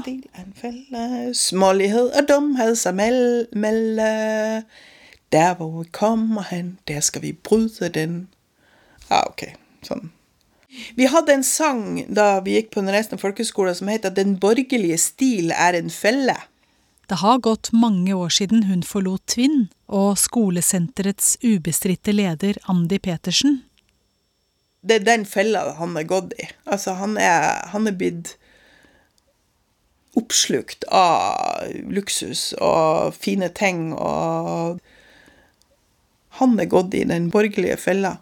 Smålighet 1.34 2.16
og 2.18 2.28
dumhet 2.28 2.78
seg 2.80 2.96
melde. 2.96 4.08
Der 5.32 5.54
hvor 5.56 5.70
vi 5.78 5.88
kommer 5.92 6.44
hen, 6.50 6.78
der 6.88 7.00
skal 7.00 7.22
vi 7.22 7.32
bryte 7.32 7.88
den. 7.88 8.26
Ja, 9.08 9.22
ok. 9.28 9.46
Sånn. 9.86 10.10
Vi 10.96 11.08
hadde 11.08 11.34
en 11.36 11.44
sang 11.44 11.82
da 12.08 12.40
vi 12.44 12.56
gikk 12.56 12.70
på 12.72 12.80
Den 12.80 12.94
reisende 12.94 13.20
folkeskole 13.20 13.74
som 13.76 13.88
heter 13.88 14.10
'Den 14.10 14.38
borgerlige 14.40 14.98
stil 14.98 15.52
er 15.52 15.76
en 15.76 15.90
felle'. 15.90 16.48
Det 17.08 17.18
har 17.20 17.38
gått 17.38 17.72
mange 17.72 18.14
år 18.14 18.28
siden 18.28 18.62
hun 18.62 18.82
forlot 18.82 19.26
Tvinn 19.26 19.68
og 19.88 20.18
skolesenterets 20.18 21.36
ubestridte 21.44 22.12
leder 22.12 22.56
Andi 22.68 22.98
Petersen. 22.98 23.62
Det 24.80 24.94
er 24.94 25.04
den 25.04 25.26
fella 25.26 25.74
han 25.76 25.96
er 25.96 26.06
gått 26.08 26.32
i. 26.38 26.48
Altså, 26.66 26.94
han 26.94 27.18
er, 27.20 27.68
han 27.68 27.86
er 27.86 27.92
blitt 27.92 28.36
oppslukt 30.18 30.84
av 30.92 31.72
luksus 31.88 32.50
og 32.60 33.14
fine 33.16 33.48
ting, 33.56 33.92
og 33.96 34.80
han 36.40 36.58
er 36.60 36.68
gått 36.68 36.94
i 36.96 37.04
den 37.08 37.30
borgerlige 37.32 37.78
fella. 37.80 38.16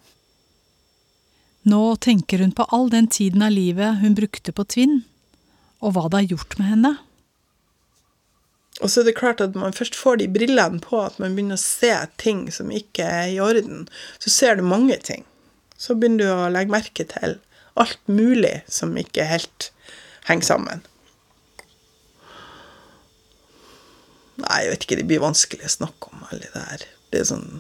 Nå 1.69 1.83
tenker 2.01 2.41
hun 2.41 2.55
på 2.57 2.67
all 2.73 2.89
den 2.91 3.11
tiden 3.11 3.43
av 3.45 3.53
livet 3.53 4.01
hun 4.01 4.17
brukte 4.17 4.55
på 4.55 4.65
Tvinn, 4.65 5.03
og 5.81 5.95
hva 5.97 6.09
det 6.09 6.23
har 6.23 6.35
gjort 6.35 6.59
med 6.61 6.71
henne. 6.73 6.93
Og 8.81 8.89
så 8.89 9.03
er 9.03 9.11
det 9.11 9.19
klart 9.19 9.43
at 9.45 9.57
man 9.59 9.77
først 9.77 9.97
får 9.99 10.23
de 10.23 10.29
brillene 10.33 10.81
på, 10.81 11.03
at 11.05 11.19
man 11.21 11.35
begynner 11.37 11.59
å 11.59 11.63
se 11.63 11.93
ting 12.21 12.47
som 12.55 12.71
ikke 12.73 13.05
er 13.05 13.35
i 13.35 13.41
orden, 13.43 13.89
så 14.23 14.33
ser 14.33 14.57
du 14.57 14.65
mange 14.65 14.97
ting. 15.05 15.27
Så 15.77 15.97
begynner 15.97 16.25
du 16.25 16.33
å 16.33 16.53
legge 16.53 16.73
merke 16.73 17.05
til 17.09 17.37
alt 17.81 18.01
mulig 18.09 18.61
som 18.69 18.97
ikke 18.97 19.29
helt 19.29 19.71
henger 20.29 20.49
sammen. 20.49 20.87
Nei, 24.41 24.61
jeg 24.65 24.73
vet 24.73 24.87
ikke, 24.87 24.99
det 25.01 25.09
blir 25.11 25.23
vanskelig 25.23 25.67
å 25.67 25.75
snakke 25.75 26.13
om 26.13 26.25
alle 26.31 26.49
det 26.53 26.65
her. 26.71 26.87
Det 27.11 27.21
er 27.23 27.29
sånn 27.33 27.51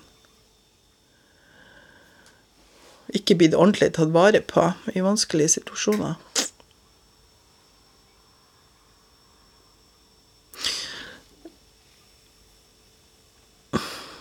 Ikke 3.10 3.34
blitt 3.34 3.56
ordentlig 3.58 3.90
tatt 3.96 4.12
vare 4.14 4.38
på 4.46 4.68
i 4.94 5.02
vanskelige 5.02 5.56
situasjoner. 5.56 6.14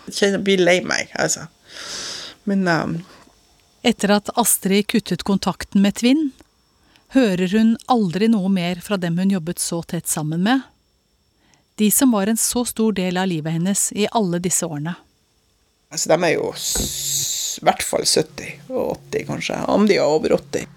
Jeg 0.09 0.15
kjenner 0.17 0.41
blir 0.41 0.63
lei 0.63 0.79
meg, 0.81 1.13
altså. 1.21 1.45
Men 2.49 2.65
um, 2.65 2.95
Etter 3.85 4.15
at 4.17 4.31
Astrid 4.41 4.89
kuttet 4.89 5.21
kontakten 5.23 5.85
med 5.85 5.99
Tvinn, 6.01 6.31
hører 7.13 7.53
hun 7.53 7.75
aldri 7.93 8.27
noe 8.33 8.49
mer 8.51 8.81
fra 8.83 8.97
dem 8.97 9.21
hun 9.21 9.31
jobbet 9.37 9.61
så 9.61 9.83
tett 9.85 10.09
sammen 10.09 10.41
med. 10.49 10.65
De 11.79 11.87
som 11.91 12.11
var 12.11 12.27
en 12.27 12.37
så 12.37 12.65
stor 12.67 12.91
del 12.97 13.17
av 13.17 13.29
livet 13.31 13.55
hennes 13.55 13.85
i 13.95 14.07
alle 14.11 14.41
disse 14.43 14.67
årene. 14.67 14.97
altså, 15.91 16.09
de 16.11 16.17
er 16.27 16.33
jo 16.33 16.49
i 16.51 17.63
hvert 17.63 17.83
fall 17.83 18.03
70 18.05 18.67
og 18.69 18.97
80, 19.11 19.23
kanskje. 19.29 19.59
Om 19.71 19.87
de 19.87 19.95
er 19.95 20.03
over 20.03 20.35
80. 20.35 20.67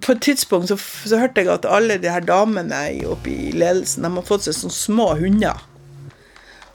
På 0.00 0.14
et 0.14 0.22
tidspunkt 0.22 0.70
så, 0.70 0.76
så 0.78 1.18
hørte 1.18 1.42
jeg 1.42 1.50
at 1.50 1.66
alle 1.66 1.98
de 1.98 2.10
her 2.10 2.22
damene 2.22 2.78
oppe 3.10 3.30
i 3.30 3.50
ledelsen 3.52 4.06
de 4.06 4.12
har 4.14 4.26
fått 4.26 4.46
seg 4.46 4.56
sånne 4.56 4.76
små 4.76 5.08
hunder. 5.18 5.66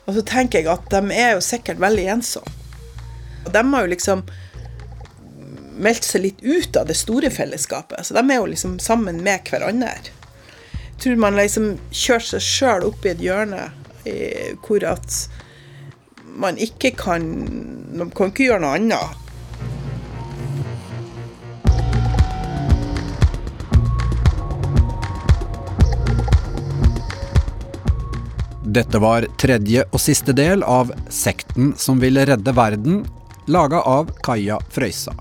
Og 0.06 0.18
så 0.18 0.22
tenker 0.28 0.60
jeg 0.60 0.70
at 0.70 0.90
de 0.92 1.16
er 1.16 1.32
jo 1.34 1.44
sikkert 1.44 1.80
veldig 1.82 2.06
ensomme. 2.18 2.52
Og 3.46 3.52
de 3.54 3.62
har 3.72 3.86
jo 3.86 3.92
liksom 3.94 4.26
meldt 5.80 6.06
seg 6.06 6.22
litt 6.24 6.44
ut 6.44 6.76
av 6.76 6.88
det 6.88 6.96
store 6.98 7.30
fellesskapet. 7.32 8.04
Så 8.04 8.16
de 8.16 8.22
er 8.22 8.40
jo 8.40 8.52
liksom 8.52 8.78
sammen 8.82 9.20
med 9.24 9.48
hverandre. 9.48 9.96
Tror 11.00 11.18
man 11.20 11.36
liksom 11.36 11.76
kjører 11.92 12.28
seg 12.32 12.42
sjøl 12.42 12.86
opp 12.88 13.04
i 13.04 13.12
et 13.12 13.20
hjørne 13.22 13.68
hvor 14.64 14.84
at 14.86 15.20
man 16.36 16.58
ikke 16.60 16.92
kan 16.94 17.24
Man 17.96 18.10
kan 18.12 18.28
ikke 18.30 18.50
gjøre 18.50 18.60
noe 18.60 18.76
annet. 18.76 19.22
Dette 28.76 29.00
var 29.00 29.24
tredje 29.40 29.86
og 29.88 30.02
siste 30.02 30.34
del 30.36 30.60
av 30.66 30.90
Sekten 31.08 31.70
som 31.80 32.02
ville 32.02 32.26
redde 32.28 32.52
verden, 32.52 32.98
laga 33.48 33.80
av 33.88 34.10
Kaja 34.26 34.58
Frøysa. 34.74 35.14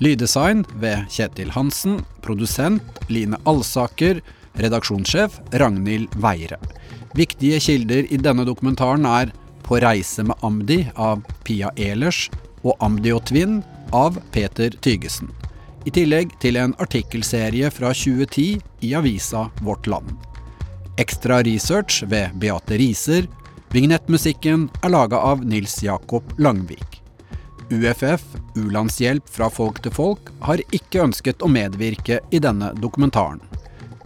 Lyddesign 0.00 0.62
ved 0.80 1.04
Kjetil 1.12 1.52
Hansen, 1.52 1.98
produsent 2.24 3.02
Line 3.12 3.36
Alsaker, 3.44 4.22
redaksjonssjef 4.60 5.40
Ragnhild 5.60 6.14
Veire. 6.22 6.58
Viktige 7.14 7.60
kilder 7.60 8.06
i 8.12 8.18
denne 8.18 8.46
dokumentaren 8.46 9.06
er 9.06 9.32
På 9.64 9.78
reise 9.80 10.20
med 10.22 10.36
Amdi 10.44 10.82
av 11.00 11.22
Pia 11.44 11.70
Ehlers 11.80 12.26
og 12.64 12.76
Amdi 12.84 13.14
og 13.14 13.22
Tvinn 13.30 13.62
av 13.96 14.18
Peter 14.34 14.74
Tygesen. 14.84 15.30
I 15.88 15.92
tillegg 15.92 16.34
til 16.40 16.58
en 16.60 16.74
artikkelserie 16.80 17.70
fra 17.72 17.92
2010 17.96 18.60
i 18.84 18.92
avisa 18.96 19.46
Vårt 19.64 19.88
Land. 19.88 20.12
Ekstra 21.00 21.40
research 21.44 22.02
ved 22.08 22.36
Beate 22.40 22.76
Riser. 22.80 23.26
Vignettmusikken 23.72 24.68
er 24.82 24.92
laga 24.92 25.18
av 25.18 25.44
Nils 25.44 25.80
Jakob 25.82 26.28
Langvik. 26.38 27.00
UFF, 27.72 28.22
U-landshjelp 28.56 29.28
fra 29.28 29.48
folk 29.50 29.80
til 29.82 29.92
folk, 29.94 30.30
har 30.44 30.62
ikke 30.76 31.02
ønsket 31.08 31.42
å 31.42 31.50
medvirke 31.50 32.20
i 32.30 32.40
denne 32.42 32.70
dokumentaren. 32.78 33.40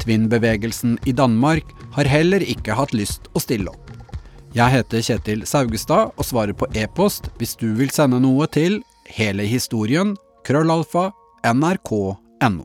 Tvinn-bevegelsen 0.09 0.97
i 1.05 1.13
Danmark 1.13 1.75
har 1.93 2.09
heller 2.09 2.41
ikke 2.41 2.73
hatt 2.79 2.95
lyst 2.97 3.29
å 3.37 3.43
stille 3.45 3.69
opp. 3.69 3.91
Jeg 4.57 4.73
heter 4.73 5.05
Kjetil 5.05 5.43
Saugestad 5.45 6.15
og 6.17 6.25
svarer 6.25 6.57
på 6.57 6.65
e-post 6.73 7.29
hvis 7.37 7.53
du 7.61 7.67
vil 7.77 7.93
sende 7.93 8.17
noe 8.25 8.49
til 8.49 8.81
hele 9.19 9.45
historien 9.45 10.15
krøllalfa 10.49 11.11
nrk.no. 11.45 12.65